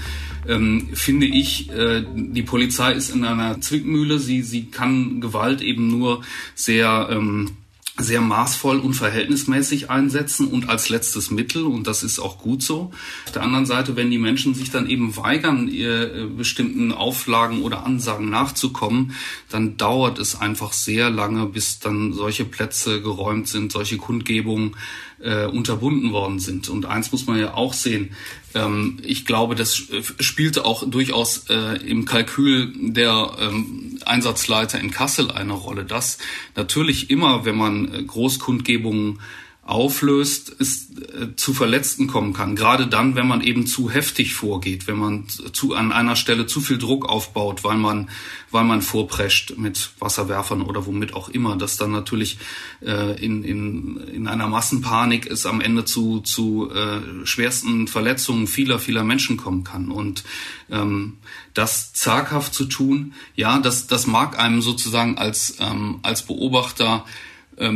ähm, 0.48 0.88
finde 0.94 1.26
ich, 1.26 1.70
äh, 1.70 2.04
die 2.14 2.42
Polizei 2.42 2.92
ist 2.92 3.10
in 3.10 3.24
einer 3.24 3.60
Zwickmühle. 3.60 4.18
Sie, 4.18 4.42
sie 4.42 4.66
kann 4.66 5.20
Gewalt 5.20 5.60
eben 5.60 5.88
nur 5.88 6.22
sehr 6.54 7.08
ähm, 7.10 7.56
sehr 7.98 8.20
maßvoll 8.20 8.78
und 8.78 8.92
verhältnismäßig 8.92 9.90
einsetzen 9.90 10.48
und 10.48 10.68
als 10.68 10.90
letztes 10.90 11.30
Mittel, 11.30 11.64
und 11.64 11.86
das 11.86 12.02
ist 12.02 12.18
auch 12.18 12.38
gut 12.38 12.62
so. 12.62 12.92
Auf 13.24 13.32
der 13.32 13.42
anderen 13.42 13.64
Seite, 13.64 13.96
wenn 13.96 14.10
die 14.10 14.18
Menschen 14.18 14.54
sich 14.54 14.70
dann 14.70 14.88
eben 14.88 15.16
weigern, 15.16 15.68
ihr 15.68 16.14
äh, 16.14 16.26
bestimmten 16.26 16.92
Auflagen 16.92 17.62
oder 17.62 17.86
Ansagen 17.86 18.28
nachzukommen, 18.28 19.12
dann 19.48 19.78
dauert 19.78 20.18
es 20.18 20.38
einfach 20.38 20.74
sehr 20.74 21.08
lange, 21.08 21.46
bis 21.46 21.78
dann 21.78 22.12
solche 22.12 22.44
Plätze 22.44 23.00
geräumt 23.00 23.48
sind, 23.48 23.72
solche 23.72 23.96
Kundgebungen 23.96 24.76
äh, 25.20 25.46
unterbunden 25.46 26.12
worden 26.12 26.38
sind. 26.38 26.68
Und 26.68 26.86
eins 26.86 27.12
muss 27.12 27.26
man 27.26 27.38
ja 27.38 27.54
auch 27.54 27.72
sehen, 27.72 28.14
ähm, 28.54 28.98
ich 29.02 29.24
glaube, 29.24 29.54
das 29.54 29.74
spielte 30.20 30.64
auch 30.64 30.88
durchaus 30.88 31.48
äh, 31.48 31.76
im 31.86 32.04
Kalkül 32.04 32.72
der 32.76 33.36
ähm, 33.40 33.98
Einsatzleiter 34.04 34.78
in 34.78 34.90
Kassel 34.90 35.30
eine 35.30 35.52
Rolle, 35.52 35.84
dass 35.84 36.18
natürlich 36.54 37.10
immer, 37.10 37.44
wenn 37.44 37.56
man 37.56 37.92
äh, 37.92 38.02
Großkundgebungen 38.02 39.20
auflöst, 39.66 40.54
es 40.60 40.90
äh, 40.90 41.34
zu 41.34 41.52
Verletzten 41.52 42.06
kommen 42.06 42.32
kann. 42.32 42.54
Gerade 42.54 42.86
dann, 42.86 43.16
wenn 43.16 43.26
man 43.26 43.40
eben 43.40 43.66
zu 43.66 43.90
heftig 43.90 44.32
vorgeht, 44.32 44.86
wenn 44.86 44.96
man 44.96 45.26
zu, 45.28 45.74
an 45.74 45.90
einer 45.90 46.14
Stelle 46.14 46.46
zu 46.46 46.60
viel 46.60 46.78
Druck 46.78 47.08
aufbaut, 47.08 47.64
weil 47.64 47.76
man, 47.76 48.08
weil 48.52 48.62
man 48.62 48.80
vorprescht 48.80 49.54
mit 49.58 49.90
Wasserwerfern 49.98 50.62
oder 50.62 50.86
womit 50.86 51.14
auch 51.14 51.28
immer, 51.28 51.56
dass 51.56 51.76
dann 51.76 51.90
natürlich 51.90 52.38
äh, 52.80 53.20
in, 53.22 53.42
in, 53.42 53.96
in 54.06 54.28
einer 54.28 54.46
Massenpanik 54.46 55.26
es 55.26 55.46
am 55.46 55.60
Ende 55.60 55.84
zu, 55.84 56.20
zu 56.20 56.70
äh, 56.70 57.26
schwersten 57.26 57.88
Verletzungen 57.88 58.46
vieler, 58.46 58.78
vieler 58.78 59.02
Menschen 59.02 59.36
kommen 59.36 59.64
kann. 59.64 59.90
Und 59.90 60.22
ähm, 60.70 61.14
das 61.54 61.92
zaghaft 61.92 62.54
zu 62.54 62.66
tun, 62.66 63.14
ja, 63.34 63.58
das, 63.58 63.88
das 63.88 64.06
mag 64.06 64.38
einem 64.38 64.62
sozusagen 64.62 65.18
als, 65.18 65.56
ähm, 65.58 65.98
als 66.02 66.22
Beobachter 66.22 67.04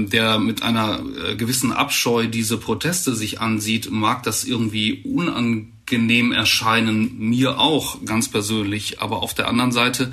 der 0.09 0.39
mit 0.39 0.63
einer 0.63 1.01
äh, 1.01 1.37
gewissen 1.37 1.73
Abscheu 1.73 2.27
diese 2.27 2.59
Proteste 2.59 3.15
sich 3.15 3.41
ansieht, 3.41 3.91
mag 3.91 4.23
das 4.23 4.45
irgendwie 4.45 5.03
unangenehm 5.03 6.33
erscheinen, 6.33 7.19
mir 7.19 7.59
auch 7.59 8.05
ganz 8.05 8.29
persönlich. 8.29 9.01
Aber 9.01 9.23
auf 9.23 9.35
der 9.35 9.49
anderen 9.49 9.73
Seite 9.73 10.13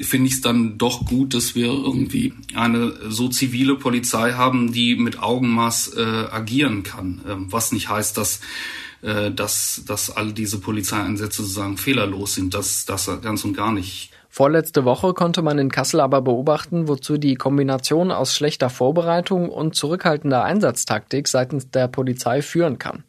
finde 0.00 0.28
ich 0.28 0.34
es 0.34 0.40
dann 0.40 0.78
doch 0.78 1.06
gut, 1.06 1.34
dass 1.34 1.54
wir 1.54 1.66
irgendwie 1.66 2.32
eine 2.54 2.94
so 3.08 3.28
zivile 3.28 3.76
Polizei 3.76 4.32
haben, 4.32 4.72
die 4.72 4.96
mit 4.96 5.18
Augenmaß 5.20 5.94
äh, 5.96 6.26
agieren 6.30 6.82
kann. 6.82 7.20
Ähm, 7.28 7.46
was 7.50 7.72
nicht 7.72 7.88
heißt, 7.88 8.16
dass 8.16 8.40
äh, 9.04 9.30
dass, 9.30 9.82
dass 9.86 10.10
all 10.10 10.32
diese 10.32 10.58
Polizeieinsätze 10.58 11.42
sozusagen 11.42 11.76
fehlerlos 11.76 12.34
sind. 12.34 12.54
Das, 12.54 12.86
das 12.86 13.10
ganz 13.20 13.44
und 13.44 13.54
gar 13.54 13.72
nicht. 13.72 14.10
Vorletzte 14.36 14.84
Woche 14.84 15.14
konnte 15.14 15.42
man 15.42 15.60
in 15.60 15.70
Kassel 15.70 16.00
aber 16.00 16.20
beobachten, 16.20 16.88
wozu 16.88 17.18
die 17.18 17.36
Kombination 17.36 18.10
aus 18.10 18.34
schlechter 18.34 18.68
Vorbereitung 18.68 19.48
und 19.48 19.76
zurückhaltender 19.76 20.42
Einsatztaktik 20.42 21.28
seitens 21.28 21.70
der 21.70 21.86
Polizei 21.86 22.42
führen 22.42 22.80
kann. 22.80 23.04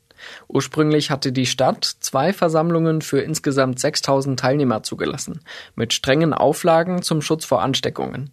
Ursprünglich 0.48 1.10
hatte 1.10 1.32
die 1.32 1.48
Stadt 1.48 1.84
zwei 1.84 2.32
Versammlungen 2.32 3.01
für 3.01 3.22
insgesamt 3.22 3.79
6000 3.79 4.39
Teilnehmer 4.39 4.84
zugelassen, 4.84 5.39
mit 5.75 5.94
strengen 5.94 6.32
Auflagen 6.32 7.01
zum 7.01 7.24
Schutz 7.24 7.44
vor 7.44 7.63
Ansteckungen. 7.63 8.29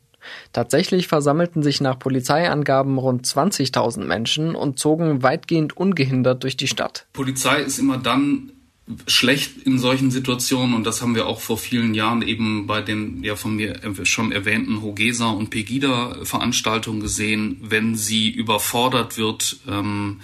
Tatsächlich 0.52 1.08
versammelten 1.08 1.62
sich 1.62 1.80
nach 1.80 1.98
Polizeiangaben 1.98 2.98
rund 2.98 3.24
20.000 3.24 4.04
Menschen 4.04 4.54
und 4.54 4.78
zogen 4.78 5.22
weitgehend 5.22 5.74
ungehindert 5.78 6.42
durch 6.42 6.58
die 6.58 6.68
Stadt. 6.68 7.06
Polizei 7.14 7.62
ist 7.62 7.78
immer 7.78 7.96
dann 7.96 8.52
schlecht 9.06 9.58
in 9.64 9.78
solchen 9.78 10.10
Situationen 10.10 10.74
und 10.74 10.84
das 10.84 11.02
haben 11.02 11.14
wir 11.14 11.26
auch 11.26 11.40
vor 11.40 11.56
vielen 11.56 11.94
Jahren 11.94 12.20
eben 12.20 12.66
bei 12.66 12.82
den 12.82 13.22
ja 13.22 13.36
von 13.36 13.54
mir 13.54 13.80
schon 14.04 14.32
erwähnten 14.32 14.82
Hogesa 14.82 15.30
und 15.30 15.50
Pegida 15.50 16.24
Veranstaltungen 16.24 17.00
gesehen, 17.00 17.58
wenn 17.62 17.94
sie 17.94 18.28
überfordert 18.28 19.18
wird, 19.18 19.60
ähm, 19.68 20.20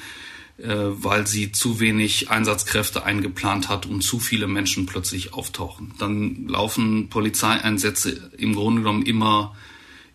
äh, 0.58 0.66
weil 0.66 1.26
sie 1.26 1.52
zu 1.52 1.78
wenig 1.78 2.30
Einsatzkräfte 2.30 3.04
eingeplant 3.04 3.68
hat 3.68 3.86
und 3.86 4.02
zu 4.02 4.18
viele 4.18 4.48
Menschen 4.48 4.86
plötzlich 4.86 5.32
auftauchen. 5.32 5.94
Dann 5.98 6.48
laufen 6.48 7.08
Polizeieinsätze 7.10 8.32
im 8.38 8.56
Grunde 8.56 8.82
genommen 8.82 9.04
immer 9.04 9.54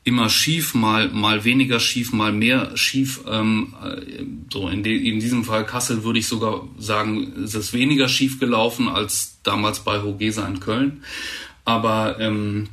immer 0.03 0.29
schief, 0.29 0.74
mal, 0.74 1.10
mal 1.10 1.45
weniger 1.45 1.79
schief, 1.79 2.12
mal 2.12 2.33
mehr 2.33 2.75
schief. 2.75 3.22
Ähm, 3.27 3.74
äh, 3.83 4.24
so 4.51 4.67
in, 4.67 4.83
de, 4.83 4.95
in 4.98 5.19
diesem 5.19 5.45
Fall 5.45 5.65
Kassel 5.65 6.03
würde 6.03 6.19
ich 6.19 6.27
sogar 6.27 6.67
sagen, 6.77 7.33
es 7.43 7.55
ist 7.55 7.74
weniger 7.74 8.07
schief 8.10 8.39
gelaufen 8.39 8.89
als 8.89 9.39
damals 9.43 9.79
bei 9.79 10.01
Hogesa 10.01 10.45
in 10.48 10.60
Köln. 10.60 11.03
Aber 11.65 12.19
ähm, 12.19 12.67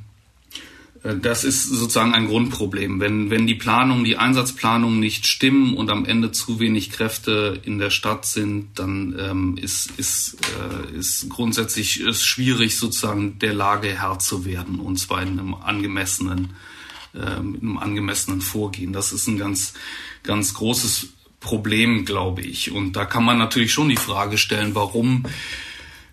äh, 1.02 1.16
das 1.16 1.44
ist 1.44 1.68
sozusagen 1.68 2.14
ein 2.14 2.26
Grundproblem. 2.26 3.00
Wenn, 3.00 3.30
wenn 3.30 3.46
die 3.46 3.54
Planung, 3.54 4.04
die 4.04 4.16
Einsatzplanung 4.16 4.98
nicht 4.98 5.26
stimmen 5.26 5.74
und 5.74 5.90
am 5.90 6.04
Ende 6.04 6.32
zu 6.32 6.58
wenig 6.58 6.90
Kräfte 6.90 7.60
in 7.64 7.78
der 7.78 7.90
Stadt 7.90 8.26
sind, 8.26 8.78
dann 8.78 9.14
ähm, 9.18 9.56
ist, 9.56 9.92
ist, 9.98 10.36
äh, 10.92 10.98
ist 10.98 11.28
grundsätzlich 11.28 12.00
ist 12.00 12.24
schwierig, 12.24 12.76
sozusagen 12.76 13.38
der 13.38 13.54
Lage 13.54 13.88
Herr 13.88 14.18
zu 14.18 14.44
werden, 14.44 14.80
und 14.80 14.98
zwar 14.98 15.22
in 15.22 15.38
einem 15.38 15.54
angemessenen 15.54 16.50
äh, 17.14 17.40
mit 17.40 17.62
einem 17.62 17.78
angemessenen 17.78 18.40
Vorgehen. 18.40 18.92
Das 18.92 19.12
ist 19.12 19.26
ein 19.26 19.38
ganz, 19.38 19.74
ganz 20.22 20.54
großes 20.54 21.08
Problem, 21.40 22.04
glaube 22.04 22.42
ich. 22.42 22.70
Und 22.70 22.94
da 22.94 23.04
kann 23.04 23.24
man 23.24 23.38
natürlich 23.38 23.72
schon 23.72 23.88
die 23.88 23.96
Frage 23.96 24.38
stellen, 24.38 24.74
warum 24.74 25.24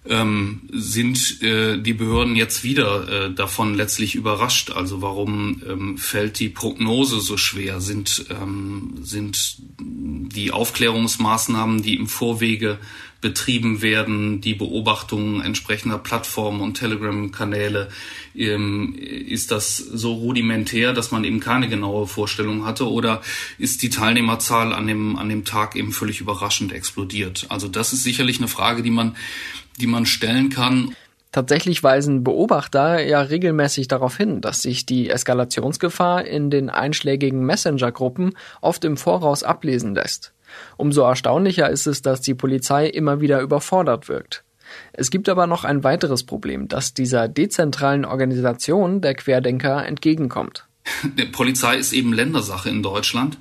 ähm, 0.10 0.62
sind 0.72 1.42
äh, 1.42 1.78
die 1.78 1.94
Behörden 1.94 2.36
jetzt 2.36 2.64
wieder 2.64 3.26
äh, 3.26 3.34
davon 3.34 3.76
letztlich 3.76 4.16
überrascht? 4.16 4.72
Also 4.72 5.02
warum 5.02 5.62
ähm, 5.68 5.98
fällt 5.98 6.40
die 6.40 6.50
Prognose 6.50 7.20
so 7.20 7.38
schwer? 7.38 7.82
Sind, 7.82 8.26
ähm, 8.30 8.96
sind 9.02 9.58
die 9.80 10.52
Aufklärungsmaßnahmen, 10.52 11.82
die 11.82 11.96
im 11.96 12.08
Vorwege 12.08 12.80
betrieben 13.22 13.82
werden, 13.82 14.42
die 14.42 14.54
Beobachtung 14.54 15.42
entsprechender 15.42 15.98
Plattformen 15.98 16.62
und 16.62 16.76
Telegram-Kanäle, 16.76 17.90
ähm, 18.36 18.96
ist 18.98 19.52
das 19.52 19.78
so 19.78 20.14
rudimentär, 20.14 20.94
dass 20.94 21.12
man 21.12 21.24
eben 21.24 21.40
keine 21.40 21.68
genaue 21.68 22.08
Vorstellung 22.08 22.66
hatte 22.66 22.90
oder 22.90 23.22
ist 23.58 23.82
die 23.82 23.90
Teilnehmerzahl 23.90 24.74
an 24.74 24.88
dem, 24.88 25.16
an 25.18 25.30
dem 25.30 25.46
Tag 25.46 25.76
eben 25.76 25.92
völlig 25.92 26.22
überraschend 26.22 26.72
explodiert? 26.72 27.48
Also 27.50 27.68
das 27.68 27.94
ist 27.94 28.04
sicherlich 28.04 28.38
eine 28.38 28.48
Frage, 28.48 28.84
die 28.84 28.92
man, 28.92 29.16
die 29.80 29.88
man 29.88 30.06
stellen 30.06 30.50
kann. 30.50 30.96
Tatsächlich 31.32 31.84
weisen 31.84 32.24
Beobachter 32.24 33.04
ja 33.04 33.22
regelmäßig 33.22 33.88
darauf 33.88 34.16
hin, 34.16 34.42
dass 34.42 34.62
sich 34.62 34.86
die 34.86 35.10
Eskalationsgefahr 35.10 36.26
in 36.26 36.50
den 36.50 36.70
einschlägigen 36.70 37.46
Messenger-Gruppen 37.46 38.34
oft 38.62 38.86
im 38.86 38.96
Voraus 38.98 39.44
ablesen 39.44 39.94
lässt. 39.94 40.34
Umso 40.78 41.02
erstaunlicher 41.02 41.70
ist 41.70 41.88
es, 41.88 42.02
dass 42.02 42.22
die 42.22 42.36
Polizei 42.36 42.88
immer 42.88 43.22
wieder 43.22 43.42
überfordert 43.42 44.10
wirkt. 44.10 44.44
Es 44.94 45.10
gibt 45.10 45.30
aber 45.30 45.48
noch 45.48 45.64
ein 45.64 45.84
weiteres 45.84 46.24
Problem, 46.24 46.68
das 46.68 46.94
dieser 46.94 47.28
dezentralen 47.28 48.06
Organisation 48.06 49.02
der 49.02 49.16
Querdenker 49.16 49.86
entgegenkommt. 49.86 50.66
Die 51.18 51.26
Polizei 51.26 51.78
ist 51.78 51.94
eben 51.94 52.14
Ländersache 52.14 52.70
in 52.70 52.84
Deutschland. 52.84 53.38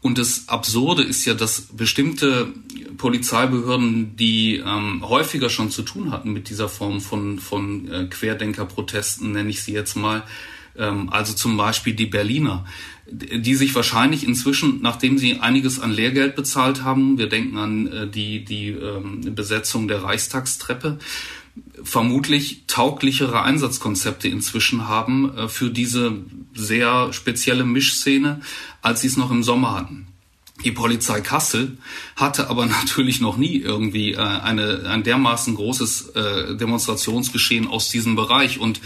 Und 0.00 0.16
das 0.18 0.48
Absurde 0.48 1.02
ist 1.02 1.24
ja, 1.24 1.34
dass 1.34 1.62
bestimmte 1.72 2.52
Polizeibehörden, 2.98 4.14
die 4.16 4.56
ähm, 4.56 5.02
häufiger 5.08 5.50
schon 5.50 5.70
zu 5.70 5.82
tun 5.82 6.12
hatten 6.12 6.32
mit 6.32 6.50
dieser 6.50 6.68
Form 6.68 7.00
von, 7.00 7.40
von 7.40 7.90
äh, 7.90 8.04
Querdenkerprotesten, 8.04 9.32
nenne 9.32 9.50
ich 9.50 9.62
sie 9.62 9.72
jetzt 9.72 9.96
mal, 9.96 10.22
ähm, 10.76 11.10
also 11.10 11.32
zum 11.32 11.56
Beispiel 11.56 11.94
die 11.94 12.06
Berliner, 12.06 12.64
die 13.10 13.54
sich 13.54 13.74
wahrscheinlich 13.74 14.26
inzwischen, 14.26 14.80
nachdem 14.82 15.18
sie 15.18 15.38
einiges 15.38 15.80
an 15.80 15.92
Lehrgeld 15.92 16.36
bezahlt 16.36 16.82
haben, 16.82 17.18
wir 17.18 17.28
denken 17.28 17.56
an 17.56 17.86
äh, 17.86 18.08
die, 18.08 18.44
die 18.44 18.68
ähm, 18.68 19.34
Besetzung 19.34 19.88
der 19.88 20.02
Reichstagstreppe, 20.02 20.98
vermutlich 21.82 22.64
tauglichere 22.66 23.42
Einsatzkonzepte 23.42 24.28
inzwischen 24.28 24.88
haben 24.88 25.36
äh, 25.36 25.48
für 25.48 25.70
diese 25.70 26.18
sehr 26.54 27.12
spezielle 27.12 27.64
Mischszene, 27.64 28.40
als 28.82 29.00
sie 29.00 29.08
es 29.08 29.16
noch 29.16 29.30
im 29.30 29.42
Sommer 29.42 29.74
hatten. 29.74 30.07
Die 30.64 30.72
Polizei 30.72 31.20
Kassel 31.20 31.78
hatte 32.16 32.50
aber 32.50 32.66
natürlich 32.66 33.20
noch 33.20 33.36
nie 33.36 33.58
irgendwie 33.58 34.14
äh, 34.14 34.18
eine, 34.18 34.88
ein 34.88 35.02
dermaßen 35.02 35.54
großes 35.54 36.10
äh, 36.10 36.56
Demonstrationsgeschehen 36.56 37.68
aus 37.68 37.90
diesem 37.90 38.16
Bereich. 38.16 38.58
Und 38.58 38.80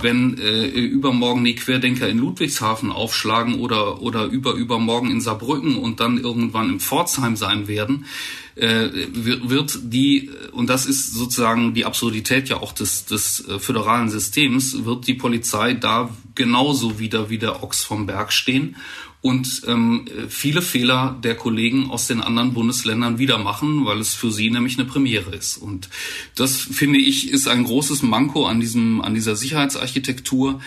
wenn 0.00 0.38
äh, 0.38 0.66
übermorgen 0.66 1.44
die 1.44 1.56
Querdenker 1.56 2.08
in 2.08 2.18
Ludwigshafen 2.18 2.92
aufschlagen 2.92 3.58
oder, 3.58 4.02
oder 4.02 4.24
überübermorgen 4.26 5.10
in 5.10 5.20
Saarbrücken 5.20 5.76
und 5.76 5.98
dann 6.00 6.18
irgendwann 6.18 6.70
in 6.70 6.80
Pforzheim 6.80 7.34
sein 7.34 7.66
werden, 7.66 8.06
äh, 8.54 8.88
wird 9.12 9.78
die, 9.82 10.30
und 10.52 10.70
das 10.70 10.86
ist 10.86 11.12
sozusagen 11.12 11.74
die 11.74 11.84
Absurdität 11.84 12.48
ja 12.48 12.56
auch 12.58 12.72
des, 12.72 13.04
des 13.04 13.46
äh, 13.46 13.58
föderalen 13.58 14.08
Systems, 14.08 14.84
wird 14.84 15.06
die 15.06 15.14
Polizei 15.14 15.74
da 15.74 16.08
genauso 16.34 16.98
wieder 16.98 17.28
wie 17.28 17.38
der 17.38 17.62
Ochs 17.62 17.82
vom 17.82 18.06
Berg 18.06 18.32
stehen 18.32 18.76
und 19.26 19.62
ähm, 19.66 20.04
viele 20.28 20.62
Fehler 20.62 21.18
der 21.20 21.34
Kollegen 21.34 21.90
aus 21.90 22.06
den 22.06 22.20
anderen 22.20 22.54
Bundesländern 22.54 23.18
wieder 23.18 23.38
machen, 23.38 23.84
weil 23.84 23.98
es 23.98 24.14
für 24.14 24.30
sie 24.30 24.50
nämlich 24.50 24.78
eine 24.78 24.86
Premiere 24.86 25.34
ist. 25.34 25.56
Und 25.56 25.88
das 26.36 26.54
finde 26.54 27.00
ich 27.00 27.32
ist 27.32 27.48
ein 27.48 27.64
großes 27.64 28.02
Manko 28.02 28.46
an 28.46 28.60
diesem 28.60 29.00
an 29.00 29.14
dieser 29.14 29.34
Sicherheitsarchitektur, 29.34 30.60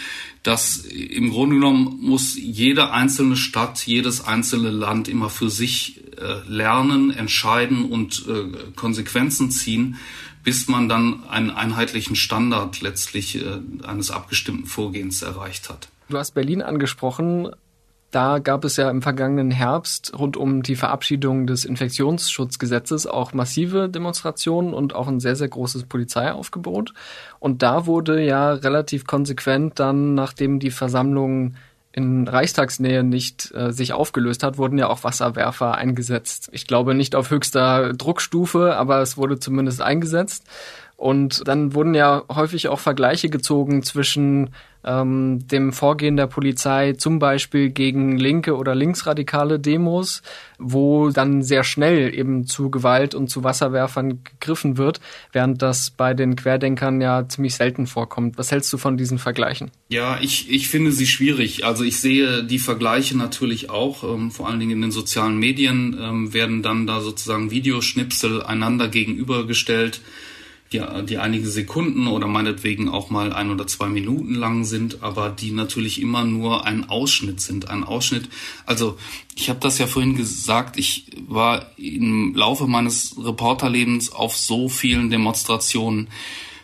dass 0.43 0.79
im 0.79 1.29
Grunde 1.29 1.55
genommen 1.55 1.99
muss 2.01 2.35
jede 2.35 2.91
einzelne 2.91 3.37
Stadt, 3.37 3.87
jedes 3.87 4.25
einzelne 4.25 4.71
Land 4.71 5.07
immer 5.07 5.29
für 5.29 5.49
sich 5.49 6.01
äh, 6.17 6.45
lernen, 6.45 7.11
entscheiden 7.11 7.85
und 7.85 8.25
äh, 8.27 8.73
Konsequenzen 8.75 9.51
ziehen 9.51 9.95
bis 10.41 10.69
man 10.69 10.87
dann 10.87 11.25
einen 11.29 11.51
einheitlichen 11.51 12.15
Standard 12.15 12.79
letztlich 12.81 13.35
äh, 13.35 13.59
eines 13.85 14.09
abgestimmten 14.09 14.65
Vorgehens 14.65 15.21
erreicht 15.21 15.69
hat. 15.69 15.89
Du 16.07 16.17
hast 16.17 16.31
Berlin 16.31 16.61
angesprochen. 16.61 17.49
Da 18.11 18.39
gab 18.39 18.65
es 18.65 18.75
ja 18.77 18.89
im 18.89 19.03
vergangenen 19.03 19.51
Herbst 19.51 20.17
rund 20.17 20.35
um 20.35 20.63
die 20.63 20.75
Verabschiedung 20.75 21.45
des 21.45 21.63
Infektionsschutzgesetzes 21.63 23.05
auch 23.05 23.33
massive 23.33 23.87
Demonstrationen 23.87 24.73
und 24.73 24.95
auch 24.95 25.07
ein 25.07 25.19
sehr, 25.19 25.35
sehr 25.35 25.47
großes 25.47 25.83
Polizeiaufgebot. 25.83 26.93
Und 27.39 27.61
da 27.61 27.85
wurde 27.85 28.23
ja 28.23 28.53
relativ 28.53 29.05
konsequent 29.05 29.79
dann, 29.79 30.15
nachdem 30.15 30.59
die 30.59 30.71
Versammlung 30.71 31.55
in 31.91 32.27
Reichstagsnähe 32.27 33.03
nicht 33.03 33.53
äh, 33.53 33.71
sich 33.71 33.93
aufgelöst 33.93 34.43
hat, 34.43 34.57
wurden 34.57 34.77
ja 34.77 34.87
auch 34.87 35.03
Wasserwerfer 35.03 35.75
eingesetzt. 35.75 36.49
Ich 36.51 36.67
glaube 36.67 36.93
nicht 36.93 37.15
auf 37.15 37.29
höchster 37.29 37.93
Druckstufe, 37.93 38.75
aber 38.75 39.01
es 39.01 39.17
wurde 39.17 39.39
zumindest 39.39 39.81
eingesetzt. 39.81 40.45
Und 40.99 41.47
dann 41.47 41.73
wurden 41.73 41.95
ja 41.95 42.23
häufig 42.29 42.67
auch 42.67 42.79
Vergleiche 42.79 43.29
gezogen 43.29 43.83
zwischen 43.83 44.49
ähm, 44.83 45.47
dem 45.47 45.71
Vorgehen 45.71 46.17
der 46.17 46.27
Polizei 46.27 46.91
zum 46.91 47.19
Beispiel 47.19 47.69
gegen 47.69 48.17
linke 48.17 48.57
oder 48.57 48.75
linksradikale 48.75 49.61
Demos, 49.61 50.21
wo 50.57 51.09
dann 51.09 51.41
sehr 51.41 51.63
schnell 51.63 52.13
eben 52.13 52.45
zu 52.47 52.69
Gewalt 52.69 53.15
und 53.15 53.29
zu 53.29 53.45
Wasserwerfern 53.45 54.25
gegriffen 54.25 54.77
wird, 54.77 54.99
während 55.31 55.61
das 55.61 55.89
bei 55.89 56.13
den 56.13 56.35
Querdenkern 56.35 56.99
ja 56.99 57.29
ziemlich 57.29 57.55
selten 57.55 57.87
vorkommt. 57.87 58.37
Was 58.37 58.51
hältst 58.51 58.73
du 58.73 58.77
von 58.77 58.97
diesen 58.97 59.19
Vergleichen? 59.19 59.71
Ja, 59.87 60.19
ich, 60.21 60.51
ich 60.51 60.67
finde 60.67 60.91
sie 60.91 61.07
schwierig. 61.07 61.63
Also 61.63 61.85
ich 61.85 62.01
sehe 62.01 62.43
die 62.43 62.59
Vergleiche 62.59 63.17
natürlich 63.17 63.69
auch, 63.69 64.03
ähm, 64.03 64.31
vor 64.31 64.49
allen 64.49 64.59
Dingen 64.59 64.71
in 64.71 64.81
den 64.81 64.91
sozialen 64.91 65.37
Medien 65.37 65.97
ähm, 65.97 66.33
werden 66.33 66.61
dann 66.61 66.87
da 66.87 66.99
sozusagen 66.99 67.51
Videoschnipsel 67.51 68.43
einander 68.43 68.89
gegenübergestellt 68.89 70.01
die, 70.71 70.81
die 71.05 71.17
einige 71.17 71.47
Sekunden 71.47 72.07
oder 72.07 72.27
meinetwegen 72.27 72.89
auch 72.89 73.09
mal 73.09 73.33
ein 73.33 73.49
oder 73.49 73.65
zwei 73.65 73.87
Minuten 73.87 74.35
lang 74.35 74.65
sind, 74.65 75.01
aber 75.01 75.29
die 75.29 75.51
natürlich 75.51 76.01
immer 76.01 76.23
nur 76.23 76.65
ein 76.65 76.89
Ausschnitt 76.89 77.41
sind. 77.41 77.69
Ein 77.69 77.83
Ausschnitt, 77.83 78.29
also 78.65 78.97
ich 79.35 79.49
habe 79.49 79.59
das 79.59 79.79
ja 79.79 79.87
vorhin 79.87 80.15
gesagt, 80.15 80.77
ich 80.77 81.07
war 81.27 81.71
im 81.77 82.35
Laufe 82.35 82.67
meines 82.67 83.15
Reporterlebens 83.17 84.11
auf 84.11 84.37
so 84.37 84.69
vielen 84.69 85.09
Demonstrationen 85.09 86.09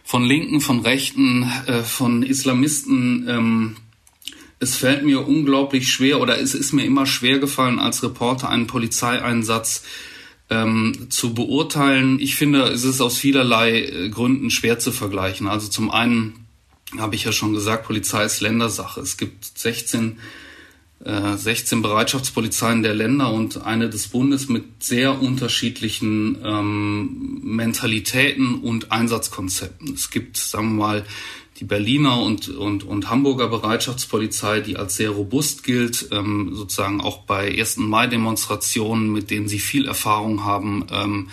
von 0.04 0.24
Linken, 0.24 0.62
von 0.62 0.82
Rechten, 0.82 1.52
äh, 1.66 1.82
von 1.82 2.22
Islamisten. 2.22 3.26
Ähm, 3.28 3.76
es 4.60 4.76
fällt 4.76 5.04
mir 5.04 5.28
unglaublich 5.28 5.92
schwer 5.92 6.22
oder 6.22 6.40
es 6.40 6.54
ist 6.54 6.74
mir 6.74 6.86
immer 6.86 7.08
schwer 7.08 7.40
gefallen 7.40 7.80
als 7.80 8.04
Reporter 8.04 8.50
einen 8.50 8.68
Polizeieinsatz 8.68 9.84
ähm, 10.50 11.08
zu 11.10 11.34
beurteilen. 11.34 12.20
Ich 12.20 12.36
finde, 12.36 12.64
es 12.64 12.84
ist 12.84 13.02
aus 13.02 13.18
vielerlei 13.18 13.82
äh, 13.82 14.10
Gründen 14.10 14.50
schwer 14.50 14.80
zu 14.80 14.92
vergleichen. 14.92 15.48
Also 15.48 15.68
zum 15.68 15.92
einen 15.92 16.46
habe 16.98 17.16
ich 17.16 17.24
ja 17.24 17.32
schon 17.32 17.54
gesagt, 17.54 17.86
Polizei 17.86 18.24
ist 18.24 18.42
Ländersache. 18.42 19.02
Es 19.02 19.18
gibt 19.18 19.46
16 19.58 20.18
16 21.06 21.82
Bereitschaftspolizeien 21.82 22.82
der 22.82 22.96
Länder 22.96 23.32
und 23.32 23.64
eine 23.64 23.90
des 23.90 24.08
Bundes 24.08 24.48
mit 24.48 24.82
sehr 24.82 25.22
unterschiedlichen 25.22 26.38
ähm, 26.44 27.42
Mentalitäten 27.44 28.56
und 28.62 28.92
Einsatzkonzepten. 28.92 29.94
Es 29.94 30.10
gibt, 30.10 30.38
sagen 30.38 30.78
wir 30.78 30.86
mal, 30.86 31.06
die 31.58 31.64
Berliner 31.64 32.22
und, 32.22 32.50
und, 32.50 32.84
und 32.84 33.10
Hamburger 33.10 33.48
Bereitschaftspolizei, 33.48 34.60
die 34.60 34.76
als 34.76 34.98
sehr 34.98 35.12
robust 35.12 35.64
gilt, 35.64 36.10
ähm, 36.12 36.52
sozusagen 36.54 37.00
auch 37.00 37.20
bei 37.20 37.48
1. 37.58 37.78
Mai-Demonstrationen, 37.78 39.12
mit 39.12 39.32
denen 39.32 39.48
sie 39.48 39.60
viel 39.60 39.88
Erfahrung 39.88 40.44
haben. 40.44 40.86
Ähm, 40.92 41.30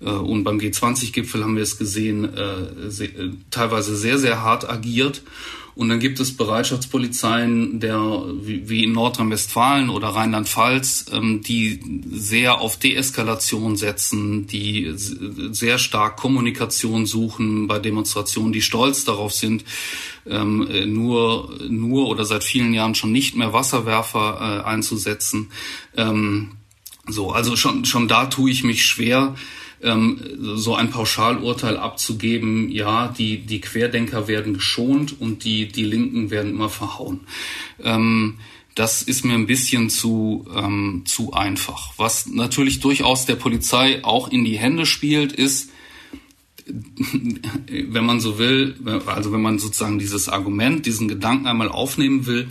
äh, 0.00 0.10
und 0.10 0.44
beim 0.44 0.58
G20-Gipfel 0.58 1.42
haben 1.42 1.56
wir 1.56 1.62
es 1.62 1.78
gesehen, 1.78 2.24
äh, 2.36 2.90
sehr, 2.90 3.18
äh, 3.18 3.30
teilweise 3.50 3.96
sehr, 3.96 4.18
sehr 4.18 4.42
hart 4.42 4.68
agiert. 4.68 5.22
Und 5.74 5.88
dann 5.88 6.00
gibt 6.00 6.20
es 6.20 6.36
Bereitschaftspolizeien 6.36 7.80
der, 7.80 7.98
wie 8.40 8.84
in 8.84 8.92
Nordrhein-Westfalen 8.92 9.88
oder 9.88 10.08
Rheinland-Pfalz, 10.08 11.06
ähm, 11.12 11.40
die 11.40 11.80
sehr 12.10 12.60
auf 12.60 12.78
Deeskalation 12.78 13.76
setzen, 13.76 14.46
die 14.46 14.92
sehr 14.94 15.78
stark 15.78 16.18
Kommunikation 16.18 17.06
suchen 17.06 17.68
bei 17.68 17.78
Demonstrationen, 17.78 18.52
die 18.52 18.62
stolz 18.62 19.04
darauf 19.04 19.32
sind, 19.32 19.64
ähm, 20.26 20.68
nur, 20.92 21.58
nur 21.68 22.08
oder 22.08 22.24
seit 22.24 22.44
vielen 22.44 22.74
Jahren 22.74 22.94
schon 22.94 23.12
nicht 23.12 23.34
mehr 23.34 23.52
Wasserwerfer 23.52 24.62
äh, 24.64 24.68
einzusetzen. 24.68 25.50
Ähm, 25.96 26.52
so, 27.08 27.32
also 27.32 27.56
schon, 27.56 27.84
schon 27.84 28.08
da 28.08 28.26
tue 28.26 28.50
ich 28.50 28.62
mich 28.62 28.84
schwer, 28.84 29.34
ähm, 29.82 30.20
so 30.56 30.74
ein 30.74 30.90
Pauschalurteil 30.90 31.76
abzugeben, 31.76 32.70
ja, 32.70 33.08
die, 33.08 33.38
die 33.38 33.60
Querdenker 33.60 34.28
werden 34.28 34.54
geschont 34.54 35.20
und 35.20 35.44
die, 35.44 35.68
die 35.68 35.84
Linken 35.84 36.30
werden 36.30 36.52
immer 36.52 36.68
verhauen. 36.68 37.20
Ähm, 37.82 38.38
das 38.74 39.02
ist 39.02 39.24
mir 39.24 39.34
ein 39.34 39.46
bisschen 39.46 39.90
zu, 39.90 40.46
ähm, 40.54 41.02
zu 41.04 41.32
einfach. 41.32 41.92
Was 41.98 42.26
natürlich 42.26 42.80
durchaus 42.80 43.26
der 43.26 43.36
Polizei 43.36 44.02
auch 44.02 44.28
in 44.28 44.44
die 44.44 44.58
Hände 44.58 44.86
spielt, 44.86 45.32
ist, 45.32 45.70
wenn 46.66 48.06
man 48.06 48.20
so 48.20 48.38
will, 48.38 48.76
also 49.06 49.32
wenn 49.32 49.42
man 49.42 49.58
sozusagen 49.58 49.98
dieses 49.98 50.28
Argument, 50.28 50.86
diesen 50.86 51.08
Gedanken 51.08 51.46
einmal 51.46 51.68
aufnehmen 51.68 52.26
will, 52.26 52.48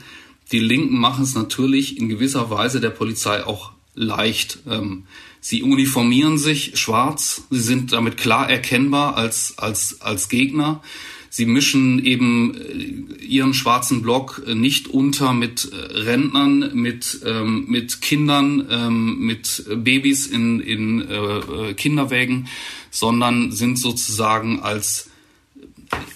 die 0.52 0.60
Linken 0.60 0.98
machen 0.98 1.24
es 1.24 1.34
natürlich 1.34 1.98
in 1.98 2.10
gewisser 2.10 2.50
Weise 2.50 2.82
der 2.82 2.89
Polizei 2.89 3.46
auch 3.46 3.72
leicht. 3.93 4.60
Ähm, 4.67 5.06
Sie 5.43 5.63
uniformieren 5.63 6.38
sich 6.38 6.77
schwarz, 6.77 7.41
sie 7.49 7.60
sind 7.60 7.93
damit 7.93 8.15
klar 8.15 8.47
erkennbar 8.47 9.17
als, 9.17 9.58
als, 9.58 9.99
als 9.99 10.30
Gegner. 10.30 10.84
Sie 11.32 11.47
mischen 11.47 12.06
eben 12.06 12.56
äh, 12.56 13.23
ihren 13.23 13.56
schwarzen 13.56 14.04
Block 14.04 14.43
nicht 14.47 14.88
unter 14.88 15.34
mit 15.34 15.71
äh, 15.71 15.75
Rentnern, 15.75 16.75
mit, 16.75 17.21
ähm, 17.25 17.65
mit 17.67 18.01
Kindern, 18.01 18.67
ähm, 18.69 19.19
mit 19.19 19.65
Babys 19.77 20.27
in, 20.27 20.60
in 20.60 21.01
äh, 21.01 21.73
Kinderwägen, 21.73 22.47
sondern 22.91 23.51
sind 23.51 23.80
sozusagen 23.80 24.60
als 24.60 25.10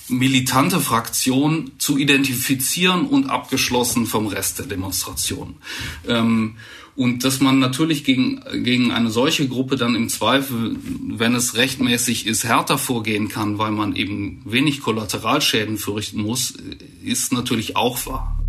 militante 0.07 0.79
Fraktion 0.79 1.71
zu 1.79 1.97
identifizieren 1.97 3.07
und 3.07 3.29
abgeschlossen 3.29 4.05
vom 4.05 4.27
Rest 4.27 4.59
der 4.59 4.67
Demonstration. 4.67 5.55
Ähm, 6.07 6.57
und 6.95 7.25
dass 7.25 7.41
man 7.41 7.59
natürlich 7.59 8.03
gegen, 8.05 8.41
gegen 8.63 8.91
eine 8.91 9.09
solche 9.09 9.47
Gruppe 9.47 9.75
dann 9.75 9.95
im 9.95 10.07
Zweifel, 10.07 10.77
wenn 11.09 11.35
es 11.35 11.55
rechtmäßig 11.55 12.25
ist, 12.25 12.45
härter 12.45 12.77
vorgehen 12.77 13.27
kann, 13.27 13.57
weil 13.57 13.71
man 13.71 13.95
eben 13.95 14.41
wenig 14.45 14.81
Kollateralschäden 14.81 15.77
fürchten 15.77 16.21
muss, 16.21 16.53
ist 17.03 17.33
natürlich 17.33 17.75
auch 17.75 18.05
wahr. 18.05 18.39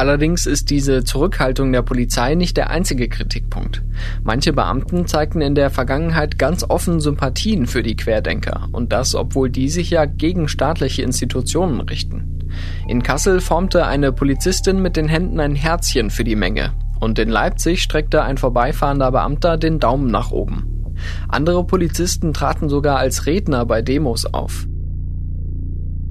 Allerdings 0.00 0.46
ist 0.46 0.70
diese 0.70 1.04
Zurückhaltung 1.04 1.72
der 1.72 1.82
Polizei 1.82 2.34
nicht 2.34 2.56
der 2.56 2.70
einzige 2.70 3.06
Kritikpunkt. 3.08 3.82
Manche 4.24 4.54
Beamten 4.54 5.06
zeigten 5.06 5.42
in 5.42 5.54
der 5.54 5.68
Vergangenheit 5.68 6.38
ganz 6.38 6.64
offen 6.66 7.00
Sympathien 7.00 7.66
für 7.66 7.82
die 7.82 7.96
Querdenker, 7.96 8.68
und 8.72 8.92
das 8.92 9.14
obwohl 9.14 9.50
die 9.50 9.68
sich 9.68 9.90
ja 9.90 10.06
gegen 10.06 10.48
staatliche 10.48 11.02
Institutionen 11.02 11.80
richten. 11.80 12.39
In 12.88 13.02
Kassel 13.02 13.40
formte 13.40 13.86
eine 13.86 14.12
Polizistin 14.12 14.80
mit 14.80 14.96
den 14.96 15.08
Händen 15.08 15.40
ein 15.40 15.54
Herzchen 15.54 16.10
für 16.10 16.24
die 16.24 16.36
Menge. 16.36 16.72
Und 17.00 17.18
in 17.18 17.28
Leipzig 17.28 17.82
streckte 17.82 18.22
ein 18.22 18.38
vorbeifahrender 18.38 19.10
Beamter 19.10 19.56
den 19.56 19.80
Daumen 19.80 20.10
nach 20.10 20.30
oben. 20.30 20.94
Andere 21.28 21.66
Polizisten 21.66 22.34
traten 22.34 22.68
sogar 22.68 22.98
als 22.98 23.26
Redner 23.26 23.64
bei 23.64 23.82
Demos 23.82 24.26
auf. 24.26 24.66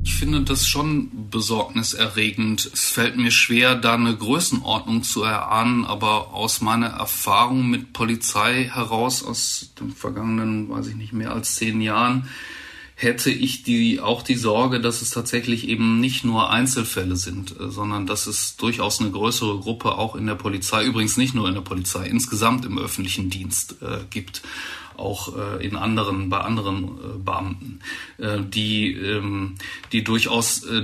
Ich 0.04 0.16
finde 0.16 0.42
das 0.42 0.68
schon 0.68 1.30
besorgniserregend. 1.30 2.70
Es 2.74 2.90
fällt 2.90 3.18
mir 3.18 3.32
schwer, 3.32 3.76
da 3.76 3.94
eine 3.94 4.16
Größenordnung 4.16 5.04
zu 5.04 5.24
erahnen, 5.24 5.86
aber 5.86 6.34
aus 6.34 6.62
meiner 6.62 6.88
Erfahrung 6.88 7.70
mit 7.70 7.94
Polizei 7.94 8.72
heraus 8.74 9.24
aus 9.24 9.72
den 9.80 9.92
vergangenen, 9.92 10.70
weiß 10.70 10.88
ich 10.88 10.96
nicht, 10.96 11.14
mehr 11.14 11.32
als 11.34 11.56
zehn 11.56 11.82
Jahren, 11.82 12.28
hätte 13.00 13.32
ich 13.32 13.64
die, 13.64 14.02
auch 14.02 14.24
die 14.24 14.36
Sorge, 14.36 14.82
dass 14.82 15.02
es 15.02 15.10
tatsächlich 15.10 15.70
eben 15.70 16.02
nicht 16.02 16.26
nur 16.26 16.50
Einzelfälle 16.50 17.16
sind, 17.16 17.58
äh, 17.58 17.70
sondern 17.70 18.06
dass 18.06 18.28
es 18.28 18.58
durchaus 18.58 19.00
eine 19.00 19.10
größere 19.10 19.58
Gruppe 19.60 19.98
auch 19.98 20.16
in 20.16 20.28
der 20.28 20.36
Polizei, 20.36 20.84
übrigens 20.84 21.16
nicht 21.16 21.34
nur 21.34 21.48
in 21.48 21.54
der 21.54 21.62
Polizei, 21.62 22.06
insgesamt 22.06 22.66
im 22.66 22.78
öffentlichen 22.78 23.30
Dienst 23.30 23.78
äh, 23.82 24.00
gibt 24.10 24.42
auch 24.98 25.34
äh, 25.38 25.66
in 25.66 25.78
anderen 25.78 26.30
bei 26.30 26.40
anderen 26.40 26.84
äh, 26.84 27.18
Beamten, 27.24 27.80
äh, 28.18 28.40
die 28.42 28.92
ähm, 28.92 29.56
die 29.94 30.04
durchaus 30.04 30.66
äh, 30.66 30.82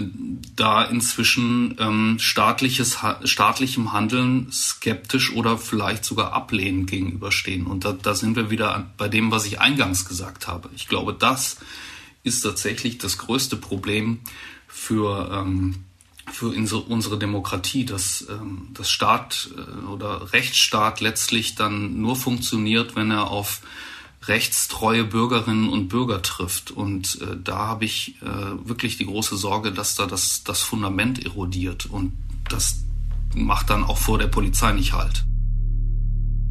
da 0.56 0.84
inzwischen 0.86 1.76
ähm, 1.80 2.16
staatliches 2.18 3.04
ha 3.04 3.20
staatlichem 3.26 3.92
Handeln 3.92 4.50
skeptisch 4.54 5.34
oder 5.34 5.58
vielleicht 5.58 6.06
sogar 6.06 6.32
ablehnend 6.32 6.90
gegenüberstehen. 6.90 7.68
Und 7.68 7.84
da, 7.84 7.92
da 7.92 8.16
sind 8.16 8.38
wir 8.38 8.50
wieder 8.50 8.90
bei 8.98 9.10
dem, 9.10 9.32
was 9.32 9.46
ich 9.46 9.60
eingangs 9.60 10.06
gesagt 10.06 10.48
habe. 10.48 10.70
Ich 10.78 10.88
glaube, 10.88 11.14
das 11.14 11.58
ist 12.26 12.42
tatsächlich 12.42 12.98
das 12.98 13.18
größte 13.18 13.56
Problem 13.56 14.20
für, 14.68 15.32
ähm, 15.32 15.86
für 16.32 16.48
unsere 16.48 17.18
Demokratie, 17.18 17.86
dass 17.86 18.26
ähm, 18.30 18.70
das 18.74 18.90
Staat 18.90 19.50
äh, 19.56 19.86
oder 19.88 20.34
Rechtsstaat 20.34 21.00
letztlich 21.00 21.56
dann 21.56 22.02
nur 22.02 22.16
funktioniert, 22.16 22.96
wenn 22.96 23.12
er 23.12 23.30
auf 23.30 23.62
rechtstreue 24.28 25.04
Bürgerinnen 25.04 25.70
und 25.70 25.88
Bürger 25.88 26.22
trifft. 26.24 26.72
Und 26.72 27.22
äh, 27.22 27.38
da 27.42 27.68
habe 27.68 27.86
ich 27.86 28.16
äh, 28.22 28.68
wirklich 28.68 28.98
die 28.98 29.06
große 29.06 29.38
Sorge, 29.38 29.72
dass 29.72 29.94
da 29.94 30.08
das, 30.08 30.44
das 30.44 30.62
Fundament 30.62 31.24
erodiert. 31.24 31.86
Und 31.86 32.14
das 32.50 32.84
macht 33.36 33.70
dann 33.70 33.84
auch 33.84 34.00
vor 34.00 34.18
der 34.18 34.28
Polizei 34.28 34.72
nicht 34.72 34.94
halt. 34.94 35.26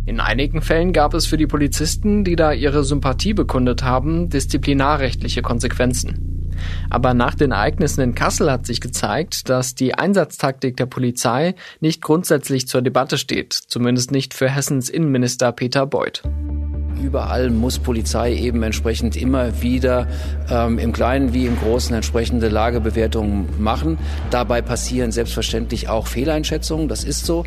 In 0.06 0.20
einigen 0.20 0.60
Fällen 0.60 0.92
gab 0.92 1.14
es 1.14 1.26
für 1.26 1.38
die 1.38 1.46
Polizisten, 1.46 2.24
die 2.24 2.36
da 2.36 2.52
ihre 2.52 2.84
Sympathie 2.84 3.32
bekundet 3.32 3.82
haben, 3.82 4.28
disziplinarrechtliche 4.28 5.40
Konsequenzen. 5.40 6.52
Aber 6.90 7.14
nach 7.14 7.34
den 7.34 7.52
Ereignissen 7.52 8.02
in 8.02 8.14
Kassel 8.14 8.50
hat 8.50 8.66
sich 8.66 8.80
gezeigt, 8.80 9.48
dass 9.48 9.74
die 9.74 9.94
Einsatztaktik 9.94 10.76
der 10.76 10.86
Polizei 10.86 11.54
nicht 11.80 12.02
grundsätzlich 12.02 12.68
zur 12.68 12.82
Debatte 12.82 13.18
steht, 13.18 13.52
zumindest 13.52 14.10
nicht 14.10 14.34
für 14.34 14.48
Hessens 14.48 14.88
Innenminister 14.88 15.52
Peter 15.52 15.86
Beuth. 15.86 16.22
Überall 17.02 17.50
muss 17.50 17.78
Polizei 17.78 18.34
eben 18.34 18.62
entsprechend 18.62 19.16
immer 19.16 19.62
wieder 19.62 20.06
ähm, 20.50 20.78
im 20.78 20.92
Kleinen 20.92 21.34
wie 21.34 21.46
im 21.46 21.58
Großen 21.58 21.94
entsprechende 21.94 22.48
Lagebewertungen 22.48 23.46
machen. 23.58 23.98
Dabei 24.30 24.62
passieren 24.62 25.12
selbstverständlich 25.12 25.88
auch 25.88 26.06
Fehleinschätzungen, 26.06 26.88
das 26.88 27.04
ist 27.04 27.26
so. 27.26 27.44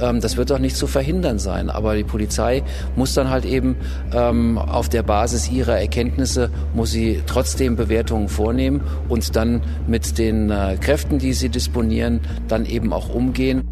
Ähm, 0.00 0.20
das 0.20 0.36
wird 0.36 0.52
auch 0.52 0.58
nicht 0.58 0.76
zu 0.76 0.86
verhindern 0.86 1.38
sein. 1.38 1.70
Aber 1.70 1.96
die 1.96 2.04
Polizei 2.04 2.62
muss 2.96 3.14
dann 3.14 3.30
halt 3.30 3.44
eben 3.44 3.76
ähm, 4.12 4.58
auf 4.58 4.88
der 4.88 5.02
Basis 5.02 5.50
ihrer 5.50 5.78
Erkenntnisse, 5.78 6.50
muss 6.74 6.90
sie 6.90 7.22
trotzdem 7.26 7.76
Bewertungen 7.76 8.28
vornehmen 8.28 8.80
und 9.08 9.34
dann 9.36 9.62
mit 9.86 10.18
den 10.18 10.50
äh, 10.50 10.76
Kräften, 10.80 11.18
die 11.18 11.32
sie 11.32 11.48
disponieren, 11.48 12.20
dann 12.48 12.66
eben 12.66 12.92
auch 12.92 13.08
umgehen. 13.08 13.69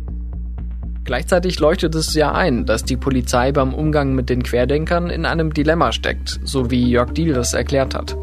Gleichzeitig 1.09 1.59
leuchtet 1.59 1.95
es 1.95 2.13
ja 2.13 2.33
ein, 2.33 2.67
dass 2.67 2.85
die 2.85 2.99
Polizei 2.99 3.51
beim 3.51 3.73
Umgang 3.73 4.15
mit 4.15 4.29
den 4.29 4.43
Querdenkern 4.43 5.09
in 5.09 5.25
einem 5.25 5.55
Dilemma 5.55 5.91
steckt, 5.91 6.39
so 6.45 6.71
wie 6.71 6.85
Jörg 6.85 7.13
Diel 7.13 7.33
das 7.33 7.55
erklärt 7.55 7.95
hat. 7.95 8.15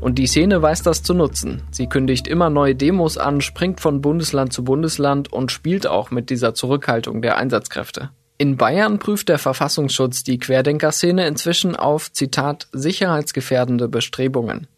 Und 0.00 0.16
die 0.16 0.28
Szene 0.28 0.62
weiß 0.62 0.84
das 0.84 1.02
zu 1.02 1.12
nutzen. 1.12 1.64
Sie 1.72 1.88
kündigt 1.88 2.28
immer 2.28 2.48
neue 2.48 2.76
Demos 2.76 3.18
an, 3.18 3.40
springt 3.40 3.80
von 3.80 4.00
Bundesland 4.00 4.52
zu 4.52 4.62
Bundesland 4.62 5.32
und 5.32 5.50
spielt 5.50 5.88
auch 5.88 6.12
mit 6.12 6.30
dieser 6.30 6.54
Zurückhaltung 6.54 7.20
der 7.20 7.36
Einsatzkräfte. 7.36 8.10
In 8.38 8.56
Bayern 8.56 9.00
prüft 9.00 9.28
der 9.28 9.38
Verfassungsschutz 9.38 10.22
die 10.22 10.38
Querdenkerszene 10.38 11.26
inzwischen 11.26 11.74
auf, 11.74 12.12
Zitat, 12.12 12.68
sicherheitsgefährdende 12.70 13.88
Bestrebungen. 13.88 14.68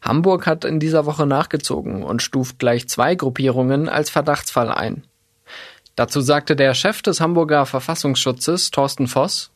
Hamburg 0.00 0.46
hat 0.46 0.64
in 0.64 0.80
dieser 0.80 1.04
Woche 1.04 1.26
nachgezogen 1.26 2.02
und 2.02 2.22
stuft 2.22 2.58
gleich 2.58 2.88
zwei 2.88 3.14
Gruppierungen 3.14 3.90
als 3.90 4.08
Verdachtsfall 4.08 4.70
ein. 4.72 5.04
Dazu 5.96 6.20
sagte 6.20 6.56
der 6.56 6.74
Chef 6.74 7.02
des 7.02 7.20
Hamburger 7.20 7.66
Verfassungsschutzes, 7.66 8.72
Thorsten 8.72 9.06
Voss. 9.06 9.50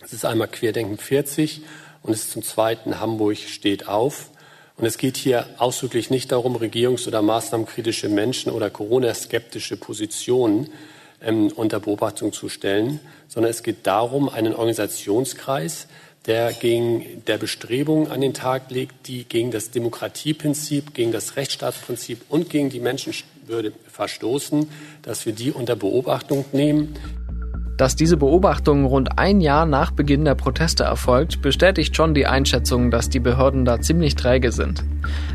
Es 0.00 0.12
ist 0.12 0.24
einmal 0.24 0.46
Querdenken 0.46 0.96
40 0.96 1.62
und 2.02 2.12
es 2.12 2.24
ist 2.24 2.30
zum 2.30 2.44
Zweiten 2.44 3.00
Hamburg 3.00 3.36
steht 3.36 3.88
auf. 3.88 4.30
Und 4.76 4.86
es 4.86 4.96
geht 4.96 5.16
hier 5.16 5.46
ausdrücklich 5.58 6.08
nicht 6.08 6.30
darum, 6.30 6.56
regierungs- 6.56 7.06
oder 7.08 7.20
maßnahmenkritische 7.20 8.08
Menschen 8.08 8.52
oder 8.52 8.70
Corona-skeptische 8.70 9.76
Positionen 9.76 10.70
ähm, 11.20 11.48
unter 11.48 11.80
Beobachtung 11.80 12.32
zu 12.32 12.48
stellen, 12.48 13.00
sondern 13.28 13.50
es 13.50 13.62
geht 13.64 13.86
darum, 13.86 14.28
einen 14.28 14.54
Organisationskreis, 14.54 15.88
der 16.26 16.52
gegen 16.52 17.24
der 17.26 17.38
Bestrebungen 17.38 18.10
an 18.10 18.20
den 18.20 18.34
Tag 18.34 18.70
legt, 18.70 19.08
die 19.08 19.24
gegen 19.24 19.50
das 19.50 19.72
Demokratieprinzip, 19.72 20.94
gegen 20.94 21.10
das 21.10 21.34
Rechtsstaatsprinzip 21.34 22.22
und 22.28 22.50
gegen 22.50 22.70
die 22.70 22.80
Menschenwürde 23.52 23.72
verstoßen, 23.88 24.66
dass 25.02 25.26
wir 25.26 25.32
die 25.32 25.52
unter 25.52 25.76
Beobachtung 25.76 26.44
nehmen. 26.52 26.94
Dass 27.78 27.96
diese 27.96 28.16
Beobachtung 28.16 28.84
rund 28.84 29.18
ein 29.18 29.40
Jahr 29.40 29.66
nach 29.66 29.90
Beginn 29.90 30.24
der 30.24 30.34
Proteste 30.34 30.84
erfolgt, 30.84 31.42
bestätigt 31.42 31.96
schon 31.96 32.14
die 32.14 32.26
Einschätzung, 32.26 32.90
dass 32.90 33.08
die 33.08 33.18
Behörden 33.18 33.64
da 33.64 33.80
ziemlich 33.80 34.14
träge 34.14 34.52
sind. 34.52 34.84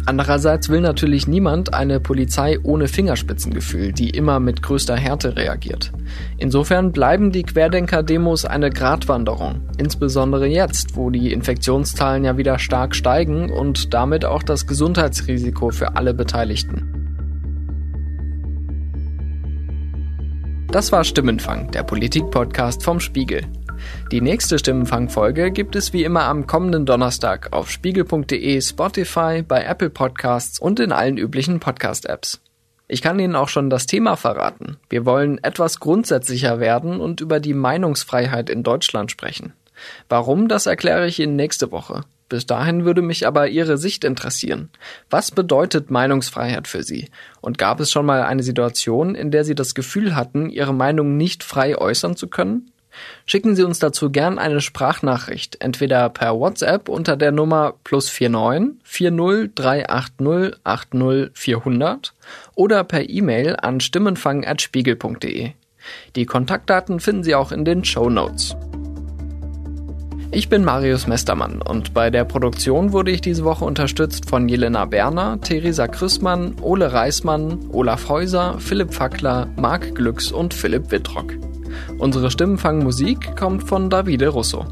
Andererseits 0.06 0.70
will 0.70 0.80
natürlich 0.80 1.28
niemand 1.28 1.74
eine 1.74 2.00
Polizei 2.00 2.58
ohne 2.64 2.88
Fingerspitzengefühl, 2.88 3.92
die 3.92 4.12
immer 4.12 4.40
mit 4.40 4.62
größter 4.62 4.96
Härte 4.96 5.36
reagiert. 5.36 5.92
Insofern 6.38 6.92
bleiben 6.92 7.32
die 7.32 7.44
Querdenker-Demos 7.44 8.46
eine 8.46 8.70
Gratwanderung, 8.70 9.62
insbesondere 9.78 10.48
jetzt, 10.48 10.96
wo 10.96 11.10
die 11.10 11.34
Infektionszahlen 11.34 12.24
ja 12.24 12.38
wieder 12.38 12.60
stark 12.60 12.96
steigen 12.96 13.52
und 13.52 13.94
damit 13.94 14.24
auch 14.24 14.44
das 14.44 14.68
Gesundheitsrisiko 14.68 15.72
für 15.72 15.98
alle 15.98 16.14
Beteiligten. 16.14 16.97
Das 20.70 20.92
war 20.92 21.06
Stimmenfang, 21.06 21.72
der 21.72 21.84
Politik-Podcast 21.84 22.84
vom 22.84 23.00
Spiegel. 23.00 23.42
Die 24.12 24.20
nächste 24.20 24.60
Stimmenfang-Folge 24.60 25.52
gibt 25.52 25.78
es 25.78 25.94
wie 25.94 26.04
immer 26.04 26.24
am 26.26 26.46
kommenden 26.46 26.86
Donnerstag 26.86 27.54
auf 27.54 27.72
spiegel.de, 27.72 28.62
Spotify, 28.62 29.44
bei 29.48 29.64
Apple 29.64 29.90
Podcasts 29.90 30.60
und 30.60 30.82
in 30.82 30.92
allen 30.92 31.18
üblichen 31.18 31.62
Podcast-Apps. 31.62 32.42
Ich 32.90 33.02
kann 33.02 33.18
Ihnen 33.18 33.38
auch 33.38 33.48
schon 33.48 33.70
das 33.70 33.86
Thema 33.86 34.18
verraten. 34.18 34.76
Wir 34.90 35.06
wollen 35.06 35.42
etwas 35.42 35.80
grundsätzlicher 35.80 36.60
werden 36.60 37.00
und 37.00 37.22
über 37.22 37.40
die 37.40 37.54
Meinungsfreiheit 37.54 38.50
in 38.50 38.64
Deutschland 38.64 39.10
sprechen. 39.10 39.54
Warum, 40.10 40.48
das 40.48 40.66
erkläre 40.66 41.08
ich 41.08 41.20
Ihnen 41.20 41.36
nächste 41.36 41.72
Woche. 41.72 42.04
Bis 42.30 42.46
dahin 42.46 42.84
würde 42.84 43.02
mich 43.02 43.26
aber 43.26 43.48
Ihre 43.48 43.78
Sicht 43.78 44.04
interessieren. 44.04 44.70
Was 45.10 45.32
bedeutet 45.32 45.92
Meinungsfreiheit 45.92 46.68
für 46.68 46.84
Sie? 46.84 47.10
Und 47.40 47.58
gab 47.58 47.80
es 47.80 47.90
schon 47.90 48.06
mal 48.06 48.24
eine 48.24 48.44
Situation, 48.44 49.16
in 49.16 49.32
der 49.32 49.46
Sie 49.46 49.56
das 49.56 49.76
Gefühl 49.76 50.16
hatten, 50.16 50.50
Ihre 50.50 50.74
Meinung 50.74 51.16
nicht 51.16 51.44
frei 51.44 51.78
äußern 51.78 52.18
zu 52.18 52.28
können? 52.28 52.72
Schicken 53.26 53.56
Sie 53.56 53.64
uns 53.64 53.80
dazu 53.80 54.10
gern 54.10 54.40
eine 54.40 54.62
Sprachnachricht, 54.62 55.62
entweder 55.62 56.10
per 56.10 56.38
WhatsApp 56.38 56.90
unter 56.90 57.16
der 57.16 57.32
Nummer 57.32 57.76
plus 57.84 58.10
49 58.10 58.82
40 58.84 59.56
380 59.56 60.60
80 60.64 61.32
400 61.34 62.14
oder 62.56 62.84
per 62.84 63.10
E-Mail 63.10 63.56
an 63.56 63.80
stimmenfang.spiegel.de. 63.80 65.52
Die 66.16 66.26
Kontaktdaten 66.26 67.00
finden 67.00 67.24
Sie 67.24 67.36
auch 67.36 67.52
in 67.52 67.64
den 67.66 67.86
Show 67.86 68.10
Notes. 68.10 68.56
Ich 70.38 70.50
bin 70.50 70.64
Marius 70.64 71.08
Mestermann 71.08 71.64
und 71.64 71.96
bei 71.96 72.12
der 72.12 72.24
Produktion 72.24 72.92
wurde 72.92 73.10
ich 73.10 73.22
diese 73.22 73.44
Woche 73.44 73.66
unterstützt 73.66 74.30
von 74.30 74.48
Jelena 74.48 74.86
Berner, 74.86 75.42
Theresa 75.42 75.88
Krüssmann, 75.88 76.54
Ole 76.62 76.94
Reismann, 76.94 77.58
Olaf 77.72 78.08
Häuser, 78.08 78.60
Philipp 78.60 78.94
Fackler, 78.94 79.48
Marc 79.56 79.96
Glücks 79.96 80.32
und 80.32 80.54
Philipp 80.54 80.92
Wittrock. 80.92 81.34
Unsere 81.98 82.30
Stimmenfangmusik 82.30 83.36
kommt 83.36 83.64
von 83.64 83.90
Davide 83.90 84.28
Russo. 84.28 84.68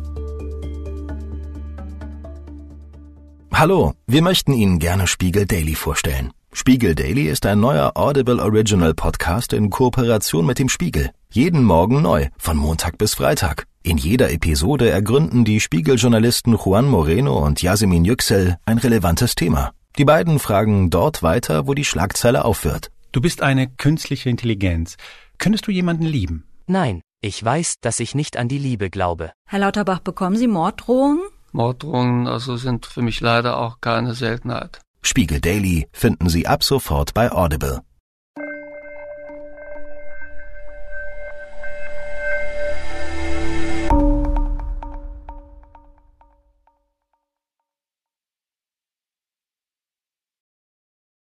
Hallo, 3.51 3.93
wir 4.05 4.21
möchten 4.21 4.53
Ihnen 4.53 4.77
gerne 4.77 5.07
Spiegel 5.07 5.47
Daily 5.47 5.73
vorstellen. 5.73 6.31
Spiegel 6.53 6.93
Daily 6.93 7.23
ist 7.23 7.43
ein 7.47 7.59
neuer 7.59 7.93
Audible 7.95 8.39
Original 8.39 8.93
Podcast 8.93 9.51
in 9.51 9.71
Kooperation 9.71 10.45
mit 10.45 10.59
dem 10.59 10.69
Spiegel. 10.69 11.09
Jeden 11.31 11.63
Morgen 11.63 12.03
neu, 12.03 12.27
von 12.37 12.55
Montag 12.55 12.99
bis 12.99 13.15
Freitag. 13.15 13.65
In 13.85 13.99
jeder 13.99 14.31
Episode 14.31 14.89
ergründen 14.89 15.45
die 15.45 15.59
Spiegeljournalisten 15.59 16.57
Juan 16.57 16.87
Moreno 16.87 17.45
und 17.45 17.61
Yasemin 17.61 18.03
Yüksel 18.03 18.57
ein 18.65 18.79
relevantes 18.79 19.35
Thema. 19.35 19.73
Die 19.99 20.05
beiden 20.05 20.39
fragen 20.39 20.89
dort 20.89 21.21
weiter, 21.21 21.67
wo 21.67 21.75
die 21.75 21.85
Schlagzeile 21.85 22.45
aufhört. 22.45 22.89
Du 23.11 23.21
bist 23.21 23.43
eine 23.43 23.67
künstliche 23.67 24.31
Intelligenz. 24.31 24.97
Könntest 25.37 25.67
du 25.67 25.71
jemanden 25.71 26.05
lieben? 26.05 26.45
Nein, 26.65 27.01
ich 27.21 27.45
weiß, 27.45 27.75
dass 27.79 27.99
ich 27.99 28.15
nicht 28.15 28.37
an 28.37 28.47
die 28.47 28.57
Liebe 28.57 28.89
glaube. 28.89 29.33
Herr 29.47 29.59
Lauterbach, 29.59 29.99
bekommen 29.99 30.35
Sie 30.35 30.47
Morddrohungen? 30.47 31.21
Morddrohungen 31.51 32.25
also 32.25 32.57
sind 32.57 32.87
für 32.87 33.03
mich 33.03 33.21
leider 33.21 33.59
auch 33.59 33.81
keine 33.81 34.15
Seltenheit. 34.15 34.79
Spiegel 35.03 35.41
Daily 35.41 35.85
finden 35.91 36.27
Sie 36.27 36.47
ab 36.47 36.63
sofort 36.63 37.13
bei 37.13 37.31
Audible. 37.31 37.81